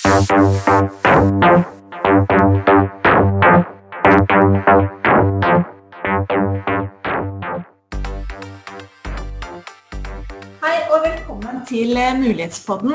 [0.00, 0.08] Hei
[10.88, 12.94] og velkommen til eh, Mulighetspodden.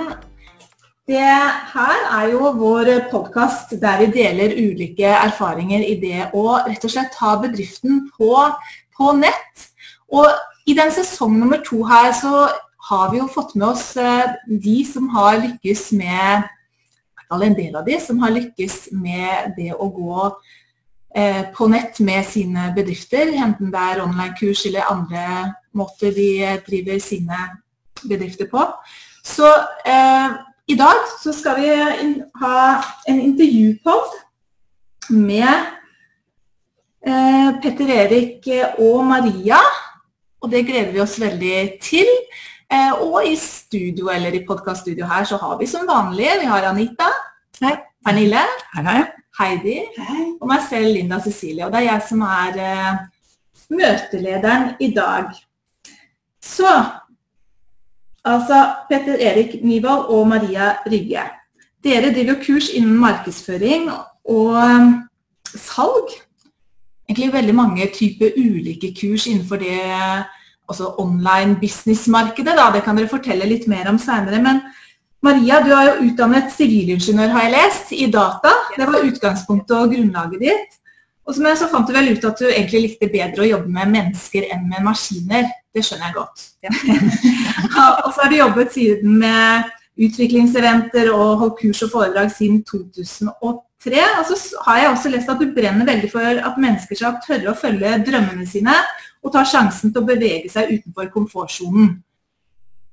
[1.06, 6.90] Det her er jo vår podkast der vi deler ulike erfaringer i det å rett
[6.90, 8.34] og slett ha bedriften på,
[8.98, 9.70] på nett.
[10.10, 10.26] Og
[10.66, 12.50] i den sesong nummer to her så
[12.90, 16.50] har vi jo fått med oss eh, de som har lykkes med
[17.32, 20.18] eller en del av de som har lykkes med det å gå
[21.16, 26.30] eh, på nett med sine bedrifter, enten det er online-kurs eller andre måter de
[26.68, 27.48] driver sine
[28.06, 28.66] bedrifter på.
[29.26, 29.48] Så
[29.86, 30.36] eh,
[30.68, 31.72] i dag så skal vi
[32.42, 32.60] ha
[33.10, 34.14] en intervjupod
[35.14, 35.50] med
[37.06, 38.50] eh, Petter Erik
[38.82, 39.62] og Maria.
[40.42, 42.10] Og det gleder vi oss veldig til.
[42.72, 46.70] Eh, og i studio eller i podkaststudio her så har vi som vanlig vi har
[46.72, 47.10] Anita.
[47.62, 47.76] Hei.
[48.06, 48.42] Pernille.
[48.74, 49.04] Hei, hei.
[49.40, 49.80] Heidi.
[49.98, 50.26] Hei.
[50.40, 51.66] Og meg selv, Linda Cecilie.
[51.66, 53.02] Og det er jeg som er eh,
[53.74, 55.34] møtelederen i dag.
[56.42, 56.72] Så
[58.26, 58.58] Altså
[58.90, 61.22] Petter Erik Nyvold og Maria Rygge.
[61.84, 63.92] Dere driver jo kurs innen markedsføring
[64.26, 64.88] og eh,
[65.54, 66.16] salg.
[67.06, 69.78] Egentlig veldig mange typer ulike kurs innenfor det
[70.70, 72.56] altså online businessmarkedet.
[72.58, 72.70] Da.
[72.74, 74.42] Det kan dere fortelle litt mer om seinere.
[74.44, 74.64] Men
[75.26, 78.52] Maria, du er jo utdannet sivilingeniør, har jeg lest, i data.
[78.78, 80.82] Det var utgangspunktet og grunnlaget ditt.
[81.26, 84.46] Og så fant du vel ut at du egentlig likte bedre å jobbe med mennesker
[84.54, 85.48] enn med maskiner.
[85.74, 86.46] Det skjønner jeg godt.
[87.76, 87.88] Ja.
[88.06, 89.72] og så har du jobbet siden med
[90.06, 94.06] utviklingseventer og holdt kurs og foredrag siden 2003.
[94.20, 97.52] Og så har jeg også lest at du brenner veldig for at mennesker skal tørre
[97.52, 98.78] å følge drømmene sine
[99.26, 101.96] og tar sjansen til å bevege seg utenfor komfortsonen.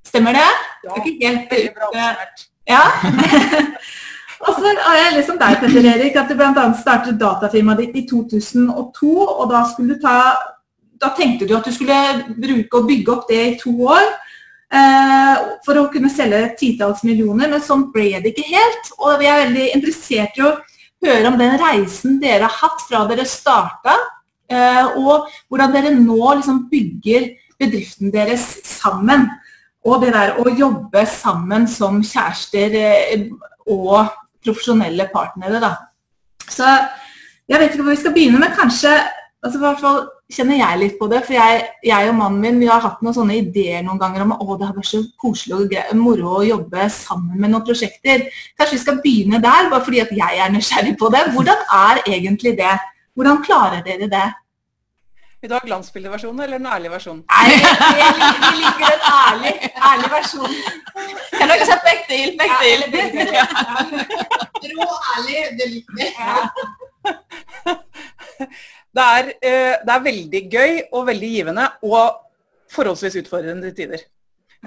[0.06, 0.48] Stemmer det?
[0.82, 1.58] Ja, det er ikke
[2.00, 2.46] helt.
[2.68, 2.82] Ja.
[4.46, 6.64] og så har jeg liksom om deg, Petter Erik, at du bl.a.
[6.80, 9.12] startet datafirmaet ditt i 2002.
[9.12, 9.62] Og da,
[10.02, 10.16] ta,
[11.04, 12.00] da tenkte du at du skulle
[12.32, 14.08] bruke og bygge opp det i to år.
[14.72, 18.92] Eh, for å kunne selge titalls millioner, men sånn ble det ikke helt.
[18.98, 20.54] Og vi er veldig interessert i å
[21.04, 23.98] høre om den reisen dere har hatt fra dere starta,
[24.98, 27.30] og hvordan dere nå liksom bygger
[27.60, 29.28] bedriften deres sammen.
[29.82, 33.24] Og det der å jobbe sammen som kjærester eh,
[33.70, 35.72] og profesjonelle partnere, da.
[36.46, 36.66] Så
[37.48, 38.92] jeg vet ikke hvor vi skal begynne, men kanskje
[39.42, 40.02] altså i hvert fall
[40.32, 41.22] kjenner jeg litt på det.
[41.26, 44.36] For jeg, jeg og mannen min vi har hatt noen sånne ideer noen ganger om
[44.36, 48.28] å det har vært så koselig og moro å jobbe sammen med noen prosjekter.
[48.58, 51.26] Kanskje vi skal begynne der, bare fordi at jeg er nysgjerrig på det.
[51.34, 52.76] Hvordan er egentlig det?
[53.18, 54.28] Hvordan klarer dere det?
[55.42, 57.22] Vil du ha glansbildeversjonen eller den ærlige versjonen?
[57.26, 60.52] Nei, vi liker, den ærlige en ærlig, ærlig versjon.
[61.32, 62.28] Kan dere se begge til?
[62.38, 62.78] Begge til.
[64.76, 64.86] Rå
[65.16, 66.06] ærlig, det liker vi.
[68.92, 72.16] Det er, eh, det er veldig gøy og veldig givende og
[72.74, 74.02] forholdsvis utfordrende til tider.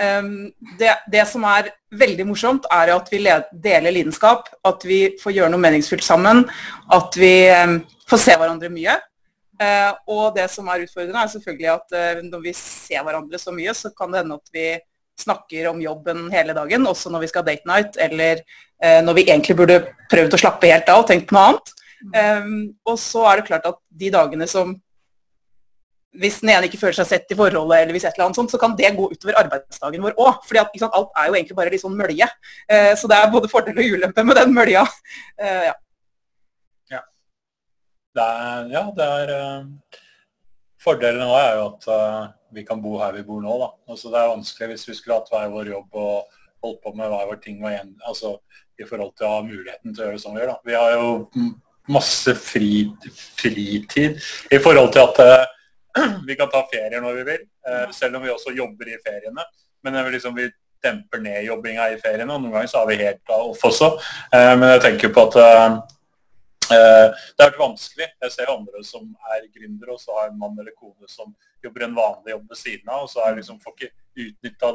[0.02, 0.50] Um,
[0.80, 3.22] det, det som er veldig morsomt, er at vi
[3.64, 6.41] deler lidenskap, at vi får gjøre noe meningsfylt sammen,
[6.97, 7.78] at vi um,
[8.09, 8.97] får se hverandre mye.
[9.56, 13.54] Uh, og det som er utfordrende, er selvfølgelig at uh, når vi ser hverandre så
[13.56, 14.66] mye, så kan det hende at vi
[15.22, 18.42] snakker om jobben hele dagen, også når vi skal ha date night, eller
[18.84, 19.78] uh, når vi egentlig burde
[20.12, 21.72] prøvd å slappe helt av og tenkt på noe annet.
[22.06, 24.76] Um, og så er det klart at de dagene som
[26.16, 28.52] hvis den ene ikke føler seg sett i forholdet, eller hvis et eller annet sånt,
[28.52, 30.46] så kan det gå utover arbeidsdagen vår òg.
[30.48, 32.30] fordi alt er jo egentlig bare litt sånn mølje.
[32.96, 34.86] Så det er både fordel og ulempe med den mølja.
[35.36, 35.74] Ja.
[35.74, 35.74] Ja.
[38.16, 40.02] Det er, ja, det er uh,
[40.86, 42.22] Fordelen nå er jo at uh,
[42.56, 43.58] vi kan bo her vi bor nå.
[43.59, 43.70] da.
[43.92, 47.12] Altså, det er vanskelig hvis vi skulle hatt hver vår jobb og holdt på med
[47.12, 48.38] hver vår ting og igjen, altså,
[48.80, 50.53] i forhold til å ha muligheten til å gjøre som vi gjør.
[50.53, 50.58] da.
[50.70, 51.09] Vi har jo
[51.92, 52.70] masse fri,
[53.38, 54.18] fritid
[54.52, 58.26] i forhold til at uh, vi kan ta ferier når vi vil, uh, selv om
[58.26, 59.46] vi også jobber i feriene.
[59.86, 60.47] Men vi, liksom, vi
[60.86, 63.91] demper ned jobbinga i feriene, og noen ganger så har vi helt off også.
[64.32, 65.38] Uh, men jeg tenker på at
[66.70, 68.08] det har vært vanskelig.
[68.23, 71.34] Jeg ser andre som er gründere, og så har en mann eller kone som
[71.64, 73.94] jobber en vanlig jobb ved siden av, og så er liksom, får ikke
[74.26, 74.73] utnytta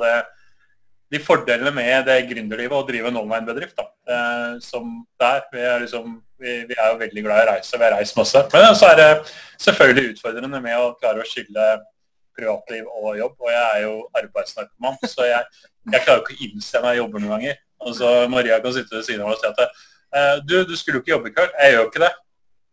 [1.11, 3.81] de fordelene med det gründerlivet å drive en online-bedrift.
[3.81, 5.43] eh, som der.
[5.53, 8.17] Vi er, liksom, vi, vi er, jo veldig glad i å reise, vi har reist
[8.17, 8.43] masse.
[8.53, 9.09] Men så er det
[9.59, 11.67] selvfølgelig utfordrende med å klare å skille
[12.39, 13.35] privatliv og jobb.
[13.39, 17.37] Og jeg er jo arbeidsnarkoman, så jeg, jeg klarer ikke å innse jeg jobber noen
[17.37, 17.61] ganger.
[17.81, 19.87] Og så Maria kan sitte ved siden av og si at eh,
[20.49, 21.53] du, du skulle jo ikke jobbe i kveld.
[21.63, 22.13] Jeg gjør jo ikke det.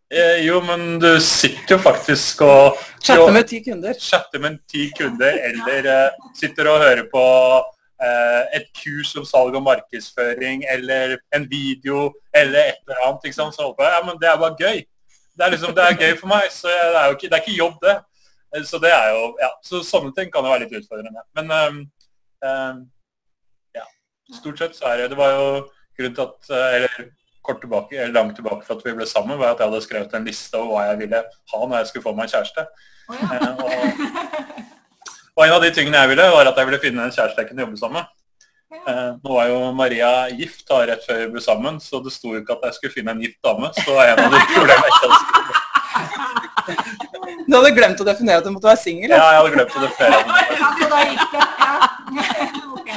[0.08, 3.92] Eh, jo, men du sitter jo faktisk og Chatter med ti kunder.
[4.00, 7.24] chatter med ti kunder, eller eh, sitter og hører på
[8.00, 13.28] eh, et kurs om salg og markedsføring eller en video eller et eller annet.
[13.28, 13.54] ikke sant?
[13.54, 14.80] Så håper jeg, ja, men det er bare gøy.
[15.36, 17.44] Det er liksom, det er gøy for meg, så det er jo ikke, det er
[17.44, 17.96] ikke jobb, det.
[18.56, 21.26] Eh, Så det er jo, ja, så sånne ting kan jo være litt utfordrende.
[21.36, 21.78] Men um,
[22.48, 22.80] um,
[23.76, 23.84] ja,
[24.40, 25.48] stort sett så er det, det var jo
[25.98, 27.10] grunnen til at, eh, eller
[27.48, 30.14] kort tilbake, eller langt tilbake for at vi ble sammen, var at jeg hadde skrevet
[30.18, 32.66] en liste over hva jeg ville ha når jeg skulle få meg en kjæreste.
[33.08, 33.70] Eh, og,
[35.38, 37.50] og en av de tingene jeg ville, var at jeg ville finne en kjæreste jeg
[37.50, 38.14] kunne jobbe sammen med.
[38.68, 42.34] Eh, nå var jo Maria gift da, rett før vi ble sammen, så det sto
[42.34, 43.72] jo ikke at jeg skulle finne en gift dame.
[43.80, 45.56] Så var en av de problemene jeg ikke hadde skrevet.
[47.48, 49.08] Du hadde glemt å definere at du måtte være singel?
[49.14, 50.24] Ja, jeg hadde glemt å definere det.
[50.60, 51.42] Ja, da gikk det.
[51.64, 51.76] Ja.
[52.78, 52.90] Ok.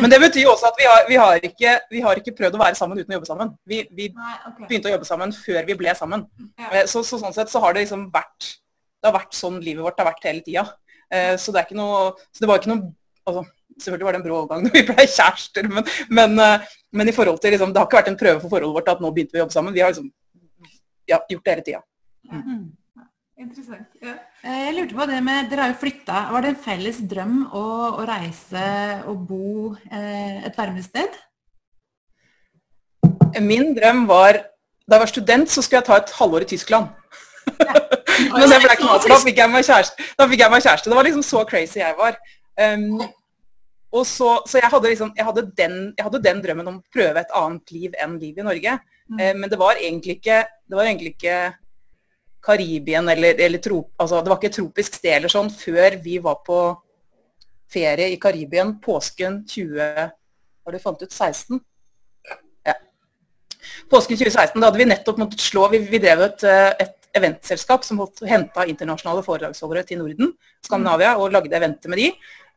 [0.00, 2.56] Men det betyr jo også at vi har, vi, har ikke, vi har ikke prøvd
[2.56, 3.52] å være sammen uten å jobbe sammen.
[3.68, 4.66] Vi, vi Nei, okay.
[4.68, 6.26] begynte å jobbe sammen før vi ble sammen.
[6.58, 6.70] Ja.
[6.70, 8.48] Eh, Så, så sånn sett så har det liksom vært
[9.02, 10.66] Det har vært sånn livet vårt har vært hele tida.
[11.10, 12.92] Eh, Så det er ikke noe Så det var ikke noe
[13.28, 13.44] altså,
[13.78, 17.14] Selvfølgelig var det en brå overgang når vi ble kjærester, men, men, eh, men i
[17.16, 19.32] forhold til liksom, det har ikke vært en prøve for forholdet vårt at nå begynte
[19.32, 19.72] vi å jobbe sammen.
[19.72, 20.10] Vi har liksom
[21.08, 21.80] ja, gjort det hele tida.
[22.28, 22.66] Mm.
[23.42, 23.88] Interessant.
[24.04, 24.18] Ja.
[24.42, 26.22] Eh, Jeg lurte på det med, Dere har jo flytta.
[26.34, 27.66] Var det en felles drøm å,
[28.00, 28.64] å reise
[29.10, 29.50] og bo
[29.86, 31.14] eh, et varmere sted?
[33.40, 34.42] Min drøm var
[34.82, 36.88] Da jeg var student, så skulle jeg ta et halvår i Tyskland.
[38.34, 40.08] Men det ble ikke noe, for da fikk jeg meg kjæreste.
[40.18, 40.90] Kjæreste.
[40.90, 42.18] Det var liksom så crazy jeg var.
[42.58, 42.98] Um,
[43.94, 46.92] og så, så jeg, hadde liksom, jeg, hadde den, jeg hadde den drømmen om å
[46.92, 48.74] prøve et annet liv enn liv i Norge.
[49.06, 49.22] Mm.
[49.22, 51.38] Uh, men det var egentlig ikke, det var egentlig ikke
[52.42, 56.18] Karibien eller, eller trop, altså, Det var ikke et tropisk sted eller sånn før vi
[56.22, 56.58] var på
[57.72, 59.92] ferie i Karibien påsken 20
[60.66, 61.60] Har du fant ut 16?
[62.66, 62.74] Ja.
[63.90, 64.58] Påsken 2016.
[64.58, 68.64] Da hadde vi nettopp måttet slå Vi, vi drev et, eh, et eventselskap som henta
[68.68, 70.32] internasjonale foredragsholdere til Norden,
[70.64, 72.06] Skandinavia, og lagde eventer med de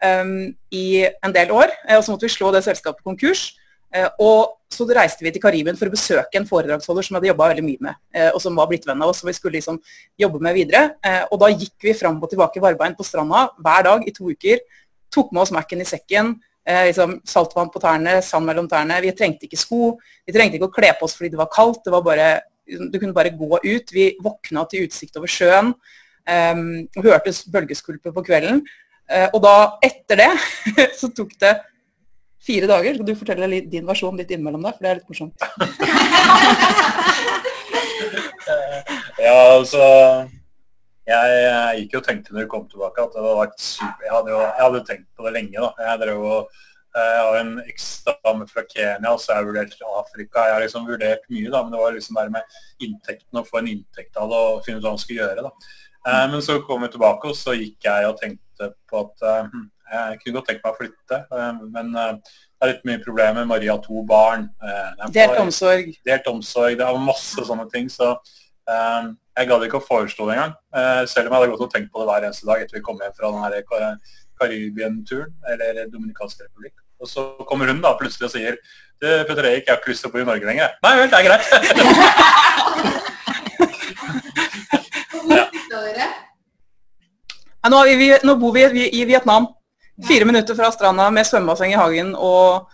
[0.06, 1.74] um, i en del år.
[1.90, 3.50] eh, Og så måtte vi slå det selskapet konkurs.
[3.94, 7.52] Eh, Og så reiste vi til Karibien for å besøke en foredragsholder som hadde jobba
[7.54, 9.80] veldig mye med, eh, og som var blitt venn av oss, og vi skulle liksom
[10.20, 10.96] jobbe med videre.
[11.04, 14.26] Eh, Og da gikk vi fram og tilbake varbeint på stranda hver dag i to
[14.32, 14.60] uker.
[15.12, 16.40] Tok med oss Mac-en i sekken.
[16.68, 19.00] Liksom saltvann på tærne, sand mellom tærne.
[19.00, 20.00] Vi trengte ikke sko.
[20.26, 21.84] Vi trengte ikke å kle på oss fordi det var kaldt.
[21.86, 23.92] Det var bare, du kunne bare gå ut.
[23.94, 25.76] Vi våkna til utsikt over sjøen.
[26.26, 28.66] Um, hørte bølgeskulpet på kvelden.
[29.36, 30.32] Og da, etter det,
[31.00, 31.54] så tok det
[32.46, 32.98] fire dager.
[32.98, 35.36] Skal du fortelle litt din versjon litt innimellom der, for det er litt morsomt.
[39.16, 39.82] Ja, altså
[41.06, 44.06] jeg, jeg gikk jo og tenkte når jeg kom tilbake at det hadde vært super.
[44.06, 45.64] Jeg hadde jo jeg hadde tenkt på det lenge.
[45.64, 45.88] da.
[45.88, 46.40] Jeg drev og
[46.98, 50.46] eh, jeg har en eksdame fra Kenya, så jeg har vurdert Afrika.
[50.50, 53.62] Jeg har liksom vurdert mye, da, men det var liksom bare med inntekten å få
[53.62, 55.46] en inntekt av det og finne ut hva man skulle gjøre.
[55.46, 55.72] da.
[56.10, 59.48] Eh, men så kom vi tilbake, og så gikk jeg og tenkte på at eh,
[59.54, 63.04] hm, jeg kunne godt tenke meg å flytte, eh, men eh, det er litt mye
[63.04, 63.46] problemer.
[63.46, 64.50] Maria har to barn.
[64.64, 65.94] eh, er Delt omsorg.
[66.06, 67.88] delt omsorg, det er masse sånne ting.
[67.90, 68.16] Så
[68.68, 70.54] jeg gadd ikke å foreslå det engang.
[70.74, 72.82] Eh, selv om jeg hadde gått og tenkt på det hver eneste dag etter vi
[72.88, 74.00] kom hjem fra den
[74.40, 76.74] Karibien-turen, eller Dominikansk republikk.
[77.00, 78.58] Og så kommer hun da plutselig og sier
[79.02, 80.70] du, Petter Erik, jeg har ikke lyst til å bo i Norge lenger.
[80.84, 81.46] Nei vel, det er greit.
[87.64, 89.48] Ja, nå, er vi, vi- nå bor vi i- i Vietnam.
[90.04, 92.16] Fire minutter fra stranda med svømmebasseng i hagen.
[92.20, 92.66] Og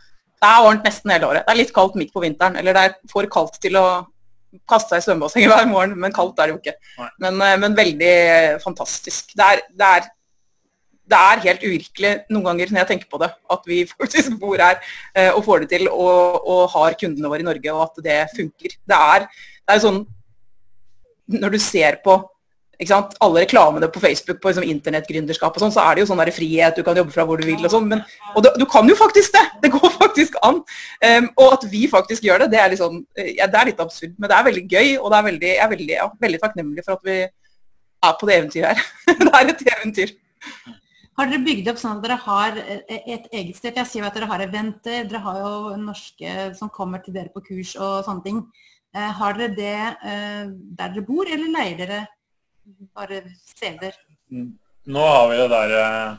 [0.41, 1.45] det er varmt nesten hele året.
[1.45, 2.57] Det er litt kaldt midt på vinteren.
[2.57, 3.85] Eller det er for kaldt til å
[4.69, 7.05] kaste seg i svømmebassenget hver morgen, men kaldt er det jo ikke.
[7.23, 8.15] Men, eh, men veldig
[8.63, 9.35] fantastisk.
[9.37, 10.09] Det er, det, er,
[11.13, 14.61] det er helt uvirkelig noen ganger når jeg tenker på det, at vi faktisk bor
[14.61, 14.81] her
[15.13, 18.19] eh, og får det til og, og har kundene våre i Norge, og at det
[18.35, 18.75] funker.
[18.81, 19.29] Det er,
[19.61, 20.03] det er sånn
[21.31, 22.17] Når du ser på?
[22.89, 26.31] Alle reklamene på Facebook på liksom, internettgründerskap og sånn, så er det jo sånn der
[26.33, 27.87] frihet, du kan jobbe fra hvor du vil og sånn.
[27.91, 28.01] Men,
[28.33, 29.43] og du, du kan jo faktisk det!
[29.61, 30.61] Det går faktisk an.
[31.05, 33.83] Um, og at vi faktisk gjør det, det er, sånn, eh, ja, det er litt
[33.83, 34.15] absurd.
[34.17, 36.85] Men det er veldig gøy, og det er veldig, jeg er veldig, ja, veldig takknemlig
[36.87, 38.87] for at vi er på det eventyret her.
[39.21, 40.15] det er et eventyr.
[41.19, 43.77] Har dere bygd opp sånn at dere har eh, et eget sted?
[43.77, 47.29] Jeg sier jo at dere har eventer, dere har jo norske som kommer til dere
[47.33, 48.41] på kurs og sånne ting.
[48.95, 51.99] Eh, Har dere det eh, der dere bor, eller leier dere
[52.95, 53.95] bare steder?
[54.31, 56.17] Nå har vi det der eh,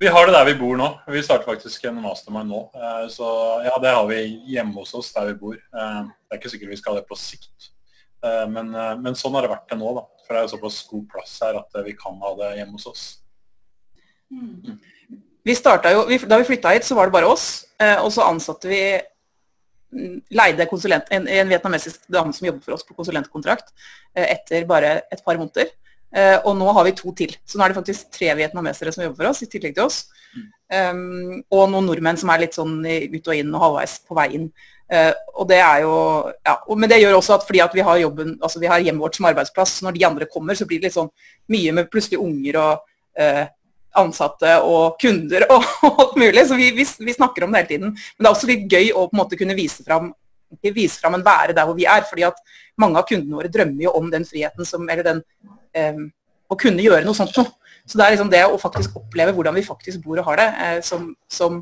[0.00, 0.88] Vi har det der vi bor nå.
[1.08, 2.62] Vi starter faktisk en mastermind nå.
[2.74, 3.26] Eh, Så
[3.64, 4.20] ja, det har vi
[4.54, 5.54] hjemme hos oss der vi bor.
[5.56, 7.70] Eh, Det er ikke sikkert vi skal ha det på sikt.
[8.24, 8.70] Eh, Men,
[9.02, 10.06] men sånn har det vært til nå, da.
[10.26, 13.04] For det er såpass god plass her at vi kan ha det hjemme hos oss.
[15.42, 17.64] Vi jo, da vi flytta hit, så var det bare oss.
[17.80, 19.06] Eh, og så ansatte vi mm,
[19.90, 23.72] leide konsulent, en, en vietnamesisk dame som jobber for oss på konsulentkontrakt
[24.14, 25.72] eh, etter bare et par måneder.
[26.10, 27.36] Uh, og nå har vi to til.
[27.46, 30.00] Så nå er det faktisk tre vietnamesere som jobber for oss, i tillegg til oss.
[30.70, 34.26] Um, og noen nordmenn som er litt sånn ut og inn og halvveis på vei
[34.40, 34.48] inn.
[34.90, 35.94] Uh, og det er jo,
[36.46, 39.04] ja, Men det gjør også at fordi at vi har jobben, altså vi har hjemmet
[39.04, 41.12] vårt som arbeidsplass, så når de andre kommer, så blir det litt sånn
[41.54, 42.82] mye med plutselig unger og
[43.22, 43.44] uh,
[43.98, 46.46] ansatte og kunder og, alt mulig.
[46.48, 47.94] Så vi, vi, vi, snakker om det hele tiden.
[47.94, 50.12] Men det er også litt gøy å på en måte kunne vise fram,
[50.62, 52.06] vise fram en være der hvor vi er.
[52.08, 52.38] fordi at
[52.80, 56.06] mange av kundene våre drømmer jo om den friheten som, eller den um,
[56.50, 57.50] å kunne gjøre noe sånt noe.
[57.90, 60.48] Så det er liksom det å faktisk oppleve hvordan vi faktisk bor og har det,
[60.62, 61.56] eh, som, som,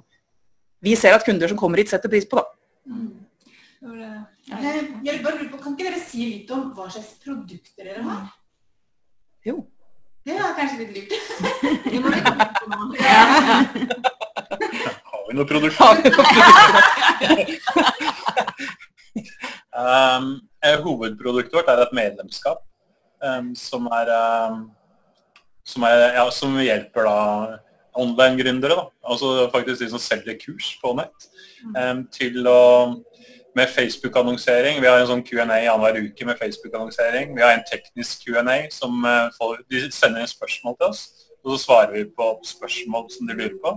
[0.85, 2.37] vi ser at kunder som kommer hit, setter pris på.
[2.37, 2.45] da.
[2.91, 3.07] Mm.
[3.79, 4.19] Eh,
[5.07, 8.27] jeg bare lurer på, Kan ikke dere si litt om hva slags produkter dere har?
[9.47, 9.63] Jo.
[10.29, 11.13] Det er kanskje litt lurt.
[15.09, 15.79] Har vi noe produkt?
[15.81, 16.53] Har vi noe produkter?
[19.81, 20.27] um,
[20.85, 22.61] hovedproduktet vårt er et medlemskap
[23.25, 24.59] um, som er um,
[25.65, 27.17] som, er, ja, som, hjelper da
[27.99, 28.77] online-gründere,
[29.09, 31.29] altså faktisk de som selger kurs på nett,
[31.73, 32.61] um, til å
[33.59, 34.81] med Facebook-annonsering.
[34.83, 37.33] Vi har en sånn Q&A annenhver uke med Facebook-annonsering.
[37.35, 41.03] Vi har en teknisk Q&A som uh, de sender inn spørsmål til oss,
[41.43, 43.75] og så svarer vi på spørsmål som de lurer på.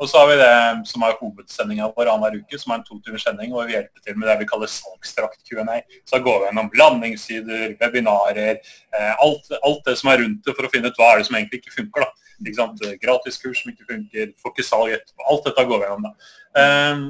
[0.00, 0.52] Og så har vi det
[0.88, 4.00] som er hovedsendinga vår annenhver uke, som er en to timers sending, Og vi hjelper
[4.06, 5.82] til med det vi kaller salgsdrakt Q&A.
[6.08, 8.56] Så går vi gjennom landingssider, webinarer,
[8.96, 11.28] eh, alt, alt, det som er rundt det for å finne ut hva er det
[11.28, 12.06] som egentlig ikke funker.
[12.06, 12.10] da.
[12.40, 12.96] Ikke?
[13.04, 15.26] Gratiskurs som ikke funker, får ikke salg etterpå.
[15.28, 16.14] Alt dette går vi gjennom da.
[16.56, 17.04] Um,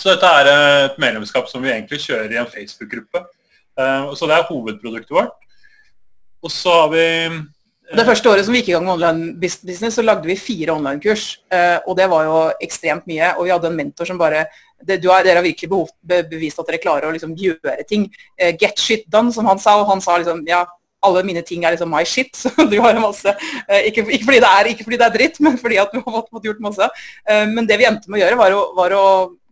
[0.00, 3.24] så dette er et medlemskap som vi egentlig kjører i en Facebook-gruppe.
[3.78, 5.34] Eh, så det er hovedproduktet vårt.
[6.44, 7.42] Og så har vi eh,
[7.94, 10.74] det første året som vi gikk i gang med online business, så lagde vi fire
[10.74, 11.26] online-kurs.
[11.52, 13.34] Eh, og det var jo ekstremt mye.
[13.38, 14.46] Og vi hadde en mentor som bare
[14.84, 18.08] det, har, Dere har virkelig behov, bevist at dere klarer å liksom gjøre ting.
[18.60, 19.78] Get shit done, som han sa.
[19.80, 20.64] Og han sa liksom ja,
[21.04, 22.34] alle mine ting er liksom my shit.
[22.40, 23.36] Så du har masse
[23.84, 26.26] ikke, ikke, fordi det er, ikke fordi det er dritt, men fordi at du har
[26.26, 26.90] fått, gjort masse.
[27.54, 29.06] Men det vi endte med å gjøre, var å, var å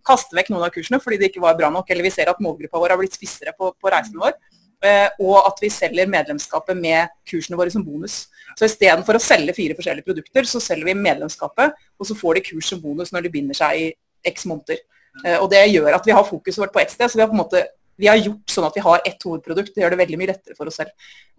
[0.07, 2.41] kaste vekk noen av kursene fordi det ikke var bra nok, eller vi ser at
[2.43, 4.37] målgruppa vår har blitt spissere på, på reisen vår.
[4.83, 8.25] Eh, og at vi selger medlemskapet med kursene våre som bonus.
[8.59, 12.49] Så istedenfor å selge fire forskjellige produkter, så selger vi medlemskapet, og så får de
[12.49, 13.87] kurs som bonus når de binder seg i
[14.33, 14.81] x måneder.
[15.23, 17.07] Eh, og det gjør at vi har fokuset vårt på ett sted.
[17.11, 17.63] så vi har på en måte
[18.01, 19.75] vi har gjort sånn at vi har ett hovedprodukt.
[19.75, 20.91] Det gjør det veldig mye lettere for oss selv.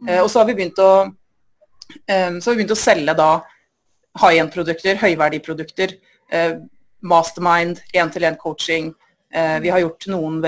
[0.07, 0.91] Eh, og så har vi begynt å,
[2.07, 3.31] så har vi begynt å selge da
[4.21, 5.97] high end-produkter, høyverdiprodukter
[7.03, 8.93] mastermind, én-til-én-coaching.
[9.33, 10.41] Eh, vi har gjort noen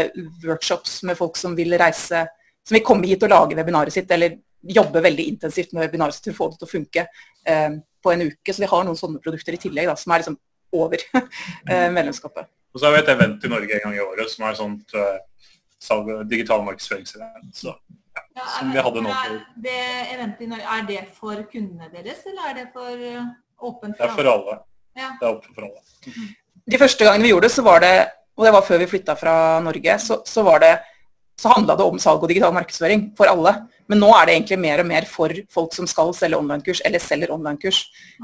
[0.43, 2.25] workshops med folk som vil reise,
[2.67, 6.29] som vil komme hit og lage webinaret sitt, eller jobbe veldig intensivt med webinaret sitt
[6.29, 7.05] for å få det til å funke
[7.49, 8.53] eh, på en uke.
[8.53, 10.37] Så vi har noen sånne produkter i tillegg da, som er liksom
[10.75, 11.01] over
[11.71, 12.49] eh, medlemskapet.
[12.75, 14.95] Og så har vi et event i Norge en gang i året som er sånt
[14.99, 17.53] uh, digital markedsføringsevent.
[17.55, 19.13] Så, ja, ja, som vi hadde nå.
[19.15, 19.83] Er det
[20.15, 23.05] eventet i Norge, er det for kundene deres, eller er det for
[23.71, 24.03] åpent for alle?
[24.03, 24.57] Det er for alle.
[24.95, 25.13] Ja.
[25.21, 26.35] Det er åpent for alle.
[26.65, 27.93] De første gangene vi gjorde det, så var det,
[28.35, 30.71] og det var før vi flytta fra Norge, så, så, det,
[31.37, 33.53] så handla det om salg og digital markedsføring for alle.
[33.91, 37.03] Men nå er det egentlig mer og mer for folk som skal selge online-kurs, eller
[37.03, 37.83] selger online-kurs.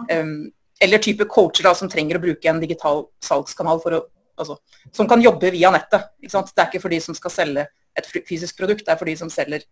[0.10, 0.50] Um,
[0.82, 4.02] eller type coacher da, som trenger å bruke en digital salgskanal å,
[4.42, 4.58] altså,
[4.90, 6.10] som kan jobbe via nettet.
[6.18, 7.68] Det er ikke for de som skal selge
[8.00, 9.68] et fysisk produkt, det er for de som selger,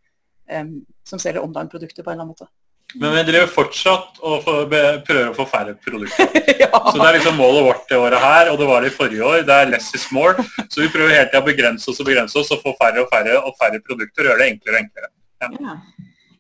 [0.54, 0.76] um,
[1.10, 2.52] selger online-produkter på en eller annen måte.
[2.98, 6.30] Men vi driver fortsatt og prøver å få færre produkter.
[6.64, 6.70] ja.
[6.74, 9.26] Så det er liksom målet vårt det året her, og det var det i forrige
[9.26, 9.44] år.
[9.46, 10.46] Det er less is more.
[10.66, 13.12] Så vi prøver hele tida å begrense oss og begrense oss og få færre og
[13.12, 15.12] færre og færre produkter og gjøre det enklere og enklere.
[15.44, 15.52] Ja.
[15.54, 15.76] ja.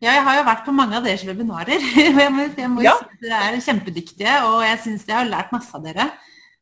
[0.07, 1.85] ja jeg har jo vært på mange av deres webinarer.
[2.23, 2.95] Jeg må, jeg må ja.
[2.97, 6.09] si Dere er kjempedyktige, og jeg syns jeg har lært masse av dere.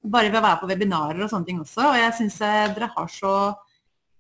[0.04, 1.94] Bare ved å være på webinarer og sånne ting også.
[1.94, 3.34] Og jeg syns eh, dere har så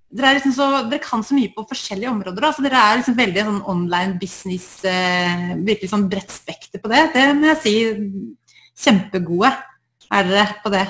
[0.07, 2.51] dere, liksom så, dere, kan så mye på forskjellige områder.
[2.55, 7.03] så dere er liksom veldig sånn online business, eh, virkelig sånn bredt spekter på det.
[7.15, 7.75] Det må jeg si.
[8.77, 9.51] Kjempegode
[10.13, 10.85] er dere på det.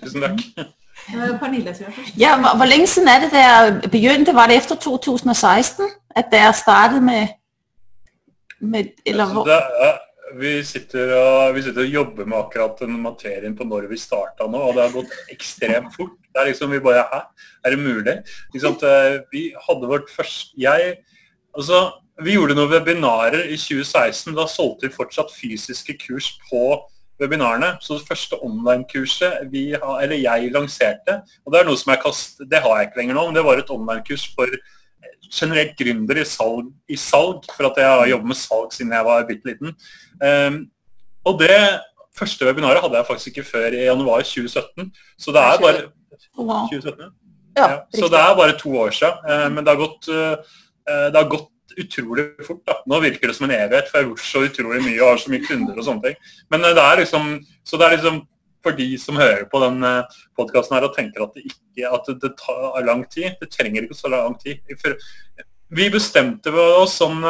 [0.00, 0.72] Tusen takk.
[1.06, 1.74] Pernille,
[2.18, 4.34] ja, hvor, hvor lenge siden er det dere begynte?
[4.34, 7.36] Var det etter 2016 at dere startet med,
[8.60, 9.44] med eller, hvor?
[9.46, 10.00] det er,
[10.34, 14.48] vi sitter, og, vi sitter, og, jobber med akkurat den materien på når vi starta
[14.50, 16.16] nå, og det har gått ekstremt fort.
[16.26, 17.20] Det er liksom vi bare Hæ,
[17.64, 18.16] er det mulig?
[18.54, 18.76] Liksom,
[19.32, 20.98] vi hadde vårt første Jeg
[21.56, 21.86] Altså,
[22.20, 24.34] vi gjorde noen webinarer i 2016.
[24.36, 26.82] Da solgte vi fortsatt fysiske kurs på
[27.20, 27.78] webinarene.
[27.80, 32.60] Så det første online-kurset eller jeg lanserte, og det er noe som jeg kastet, det
[32.64, 34.52] har jeg ikke lenger nå, men det var et online-kurs for
[35.32, 39.06] generelt gründer i salg, i salg, for at jeg har jobbet med salg siden jeg
[39.08, 39.74] var bitte liten.
[40.22, 40.58] Um,
[41.26, 41.58] og det
[42.16, 44.92] første webinaret hadde jeg faktisk ikke før i januar 2017.
[45.18, 45.82] Så det er bare
[46.38, 47.10] 2017,
[47.56, 47.68] ja.
[47.96, 49.20] Så det er bare to år siden.
[49.26, 50.56] Uh, men det har gått, uh,
[50.86, 52.62] det har gått utrolig fort.
[52.66, 52.78] da.
[52.88, 55.20] Nå virker det som en evighet, for jeg har gjort så utrolig mye og har
[55.20, 56.32] så mye kunder og sånne ting.
[56.52, 58.22] Men det er liksom, så det er liksom
[58.66, 59.80] for de som hører på den
[60.38, 63.36] podkasten her og tenker at det ikke at det tar lang tid.
[63.40, 64.62] Det trenger ikke så lang tid.
[65.70, 67.22] Vi bestemte oss sånn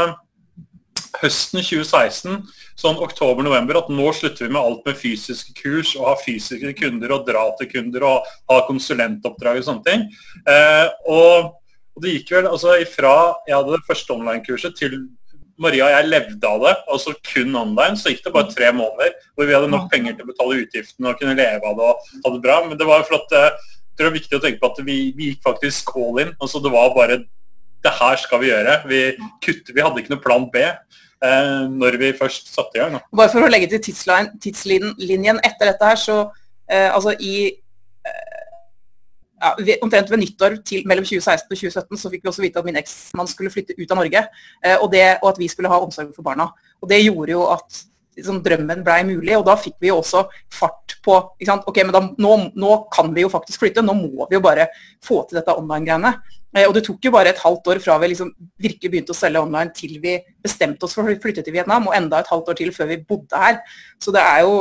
[1.23, 2.41] høsten 2016,
[2.79, 7.15] sånn oktober-november, at nå slutter vi med alt med fysiske kurs og ha fysiske kunder
[7.17, 10.07] og dra til kunder og ha konsulentoppdrag og sånne ting.
[10.49, 11.55] Eh, og,
[11.95, 13.15] og, det gikk vel altså ifra
[13.49, 14.99] jeg hadde det første online-kurset til
[15.63, 19.15] Maria og jeg levde av det, altså kun online, så gikk det bare tre måneder
[19.35, 22.11] hvor vi hadde nok penger til å betale utgiftene og kunne leve av det og
[22.27, 22.59] ha det bra.
[22.67, 23.65] Men det var for at eh,
[23.97, 26.35] det er viktig å tenke på at vi, vi gikk faktisk all in.
[26.37, 27.23] altså Det var bare
[27.87, 28.77] det her skal vi gjøre.
[28.91, 29.01] Vi,
[29.45, 32.99] kutter, vi hadde ikke noe plan B eh, når vi først satte i gang.
[32.99, 33.05] Da.
[33.23, 36.19] Bare for å legge til tidslinjen etter dette her, så
[36.69, 38.36] eh, altså i eh,
[39.47, 42.69] ja, omtrent ved nyttår til, mellom 2016 og 2017 så fikk vi også vite at
[42.69, 44.23] min eksmann skulle flytte ut av Norge,
[44.63, 46.51] eh, og, det, og, at vi skulle ha omsorg for barna.
[46.83, 47.83] Og Det gjorde jo at
[48.17, 52.03] liksom, drømmen blei mulig, og da fikk vi jo også fart på ok, men da,
[52.23, 54.69] nå, nå, kan vi jo faktisk flytte, nå må vi jo bare
[55.05, 56.17] få til dette online-greiene.
[56.57, 59.19] Eh, og det tok jo bare et halvt år fra vi liksom virkelig begynte å
[59.19, 62.53] selge online til vi bestemte oss for å flytte til Vietnam, og enda et halvt
[62.53, 63.61] år til før vi bodde her.
[64.03, 64.57] Så det er jo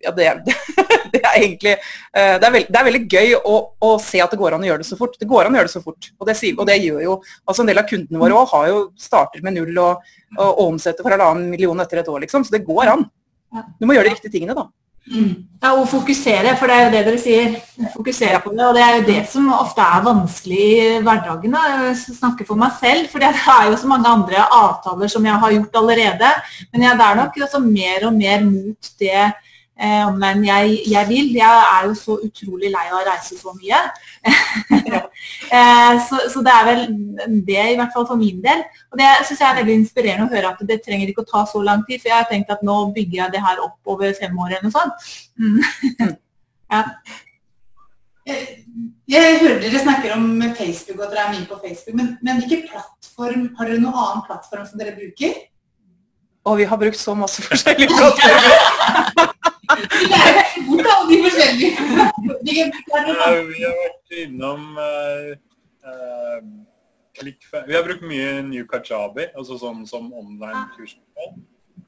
[0.00, 0.28] ja, det,
[1.12, 3.54] det, er egentlig eh, det er, veld, det er veldig gøy å,
[3.84, 5.18] å, se at det går an å gjøre det så fort.
[5.20, 6.10] Det går an å gjøre det så fort.
[6.18, 8.82] Og det, og det gjør jo altså En del av kundene våre også har jo
[9.00, 12.46] starter med null og, og, omsetter for halvannen million etter et år, liksom.
[12.46, 13.08] Så det går an.
[13.80, 14.68] Du må gjøre de riktige tingene, da.
[15.10, 15.32] Mm.
[15.60, 17.54] Ja, og fokusere, for det er jo det dere sier.
[17.94, 18.62] Fokusere på det.
[18.68, 21.56] Og det er jo det som ofte er vanskelig i hverdagen.
[21.56, 23.08] å snakke for meg selv.
[23.10, 26.32] For det er jo så mange andre avtaler som jeg har gjort allerede.
[26.72, 29.30] Men jeg er nok også mer og mer mot det
[29.80, 31.30] eh, online jeg, jeg, vil.
[31.36, 33.80] Jeg er jo så utrolig lei av å reise så mye.
[35.56, 36.84] eh, så, så, det er vel
[37.46, 38.64] det, i hvert fall for min del.
[38.92, 41.46] Og det syns jeg er veldig inspirerende å høre at det trenger ikke å ta
[41.48, 42.02] så lang tid.
[42.02, 44.68] For jeg har tenkt at nå bygger jeg det her opp over fem år eller
[44.68, 45.10] noe sånt.
[45.40, 46.14] Mm.
[46.76, 46.84] ja.
[49.10, 52.42] Jeg hører dere snakker om Facebook og at dere er mye på Facebook, men, men
[52.42, 55.40] hvilken plattform, har dere noen annen plattform som dere bruker?
[56.46, 59.34] Og vi har brukt så masse forskjellige plattformer.
[60.66, 61.70] Bort alle de forskjellige.
[62.44, 65.36] vi har vært innom uh,
[67.66, 71.38] Vi har brukt mye New Kajabi, altså sånn som online kursmål.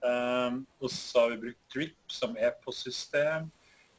[0.02, 3.50] Um, og så har vi brukt Drip som e-postsystem.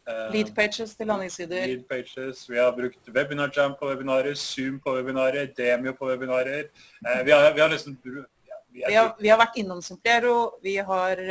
[0.04, 1.64] Uh, lead pages til landingssider.
[1.68, 2.44] Lead pages.
[2.50, 6.68] Vi har brukt Webinar Jam på webinarer, Zoom på webinarer, Demio på webinarer.
[7.06, 10.36] Uh, vi, har, vi, har, nesten ja, vi, vi, har, vi, har, vært innom Simplero.
[10.64, 11.24] Vi har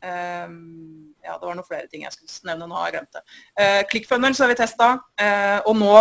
[0.00, 3.24] um, ja, det var noen flere ting jeg skulle nevne, nå har jeg glemt det.
[3.56, 5.92] Uh, ClickFunnels har vi testa, uh, og nå,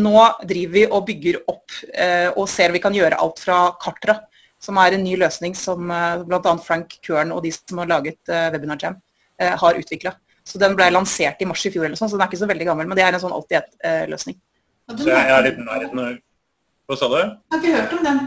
[0.00, 4.18] nå, driver vi og bygger opp uh, og ser vi kan gjøre alt fra Kartra,
[4.64, 5.90] som er en ny løsning som
[6.24, 6.52] bl.a.
[6.64, 9.00] Frank Køren og de som har laget uh, Webinar Jam,
[9.34, 10.12] har utvikla.
[10.46, 12.46] Så den ble lansert i mars i fjor, eller sånn, så den er ikke så
[12.46, 14.36] veldig gammel, men det er en sånn alt-i-ett-løsning.
[14.92, 15.88] så jeg er litt nær
[16.86, 17.16] Hva sa du?
[17.18, 18.22] Jeg har ikke hørt om den.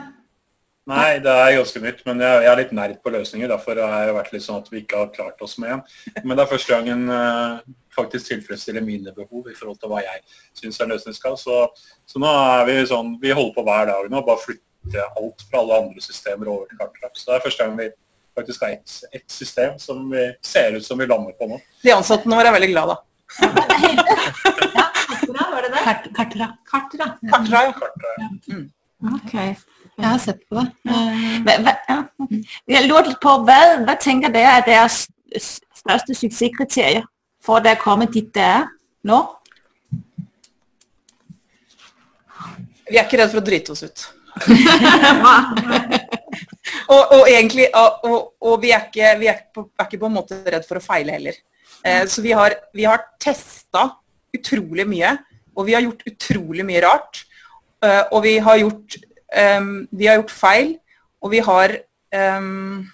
[0.88, 3.50] Nei, det er ganske nytt, men jeg, jeg er litt nerd på løsninger.
[3.52, 5.82] Derfor har jeg vært litt sånn at vi ikke har klart oss med en.
[6.22, 7.60] Men det er første gangen uh,
[7.98, 10.24] faktisk tilfredsstiller mine behov i forhold til hva jeg
[10.56, 11.36] syns er løsning skal.
[11.42, 11.66] Så,
[12.08, 15.64] så, nå er vi sånn Vi holder på hver dag nå, bare flytte alt fra
[15.64, 17.20] alle andre systemer over til Kartrapp.
[17.20, 17.90] Så det er første gang vi
[18.38, 21.60] faktisk har ett et system som vi ser ut som vi lander på nå.
[21.84, 23.00] De ansatte våre er veldig glad da.
[24.80, 25.84] ja, Kartra, var det det?
[25.84, 26.54] Kartra.
[26.72, 27.16] Kartra.
[27.28, 27.80] Kartra, ja.
[27.82, 28.30] Kartra, ja.
[28.54, 28.70] Mm.
[29.18, 29.58] Okay.
[29.98, 30.66] Jeg har sett på det.
[31.46, 31.98] Hva, hva, ja.
[32.70, 35.08] Jeg lurer litt på, hva, hva tenker dere er deres
[35.42, 37.06] største suksesskriterier
[37.44, 38.68] for at det er kommet dit det er
[39.08, 39.20] nå?
[42.88, 44.06] Vi er ikke redd for å drite oss ut.
[46.94, 50.18] og, og, egentlig, og, og, vi, er ikke, vi er, på, er ikke, på, en
[50.20, 51.36] måte redd for å feile heller.
[51.82, 53.90] Eh, så vi har, vi har testa
[54.38, 55.18] utrolig mye,
[55.58, 57.26] og vi har gjort utrolig mye rart.
[57.84, 60.70] Eh, og vi har gjort vi har gjort feil,
[61.20, 61.74] og vi har
[62.40, 62.86] um,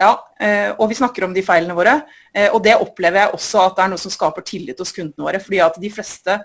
[0.00, 1.98] ja, uh, og vi snakker om de feilene våre.
[2.32, 5.28] Uh, og det opplever jeg også at det er noe som skaper tillit hos kundene
[5.28, 5.42] våre.
[5.42, 6.42] fordi at de fleste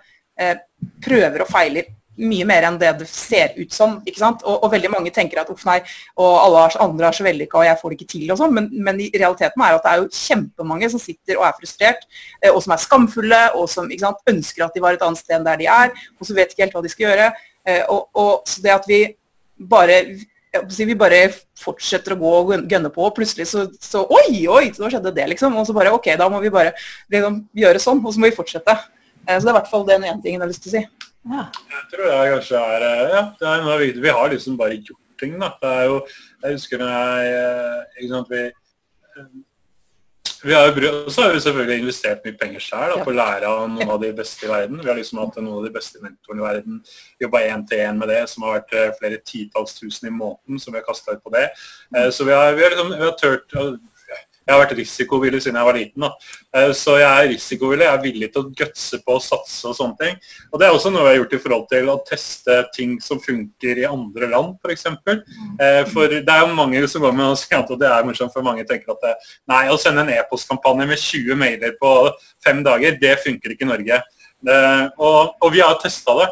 [1.02, 1.88] prøver og feiler
[2.22, 3.96] mye mer enn det det ser ut som.
[4.06, 4.44] ikke sant?
[4.46, 5.80] Og, og veldig mange tenker at uff nei,
[6.22, 8.70] og alle andre er så vellykka og jeg får det ikke til og sånn, men,
[8.74, 12.08] men, realiteten er at det er jo kjempemange som sitter og er frustrert,
[12.52, 15.48] og som er skamfulle, og som sant, ønsker at de var et annet sted enn
[15.48, 17.30] der de er, og som vet ikke helt hva de skal gjøre.
[17.68, 19.04] Eh, og, og, så det at vi
[19.58, 20.02] bare
[20.58, 21.20] vi bare
[21.60, 25.28] fortsetter å gå og gønne på, og plutselig så, så Oi, oi, så skjedde det,
[25.34, 25.58] liksom.
[25.60, 26.72] Og så bare OK, da må vi bare
[27.14, 28.78] liksom, gjøre sånn, og så må vi fortsette.
[29.28, 30.78] Eh, så det er i hvert fall den ene tingen jeg har lyst til å
[30.78, 30.86] si.
[31.28, 31.44] Ja.
[31.74, 34.04] Jeg tror det kanskje er eh, Ja, det er noe viktig.
[34.06, 35.36] vi har liksom bare gjort ting.
[35.42, 35.52] da.
[35.62, 36.00] Det er jo,
[36.46, 38.44] jeg husker når jeg ikke sant, vi,
[40.44, 43.66] vi har jo, så har vi selvfølgelig investert mye penger sjøl på å lære av
[43.72, 44.80] noen av de beste i verden.
[44.84, 46.80] Vi har liksom hatt noen av de beste mentorene i verden.
[47.24, 50.62] Jobba én til én med det, som har vært eh, flere titalls tusen i måneden
[50.62, 51.48] som vi har kasta ut på det.
[51.96, 53.58] Eh, så vi har, vi har, liksom, vi har tørt
[54.48, 56.04] jeg har vært risikovillig siden jeg var liten.
[56.06, 56.10] Da.
[56.56, 57.84] Eh, så jeg er risikovillig.
[57.84, 60.16] Jeg er villig til å gutse på å satse og sånne ting.
[60.54, 63.20] Og Det er også noe jeg har gjort i forhold til å teste ting som
[63.20, 64.88] funker i andre land, f.eks.
[65.04, 65.22] For,
[65.60, 68.34] eh, for det er jo mange som går med og sier at det er morsomt,
[68.34, 69.16] for mange tenker at det,
[69.52, 71.94] nei, å sende en e-postkampanje med 20 mailer på
[72.46, 74.02] fem dager, det funker ikke i Norge.
[74.48, 76.28] Og, og vi har testa det.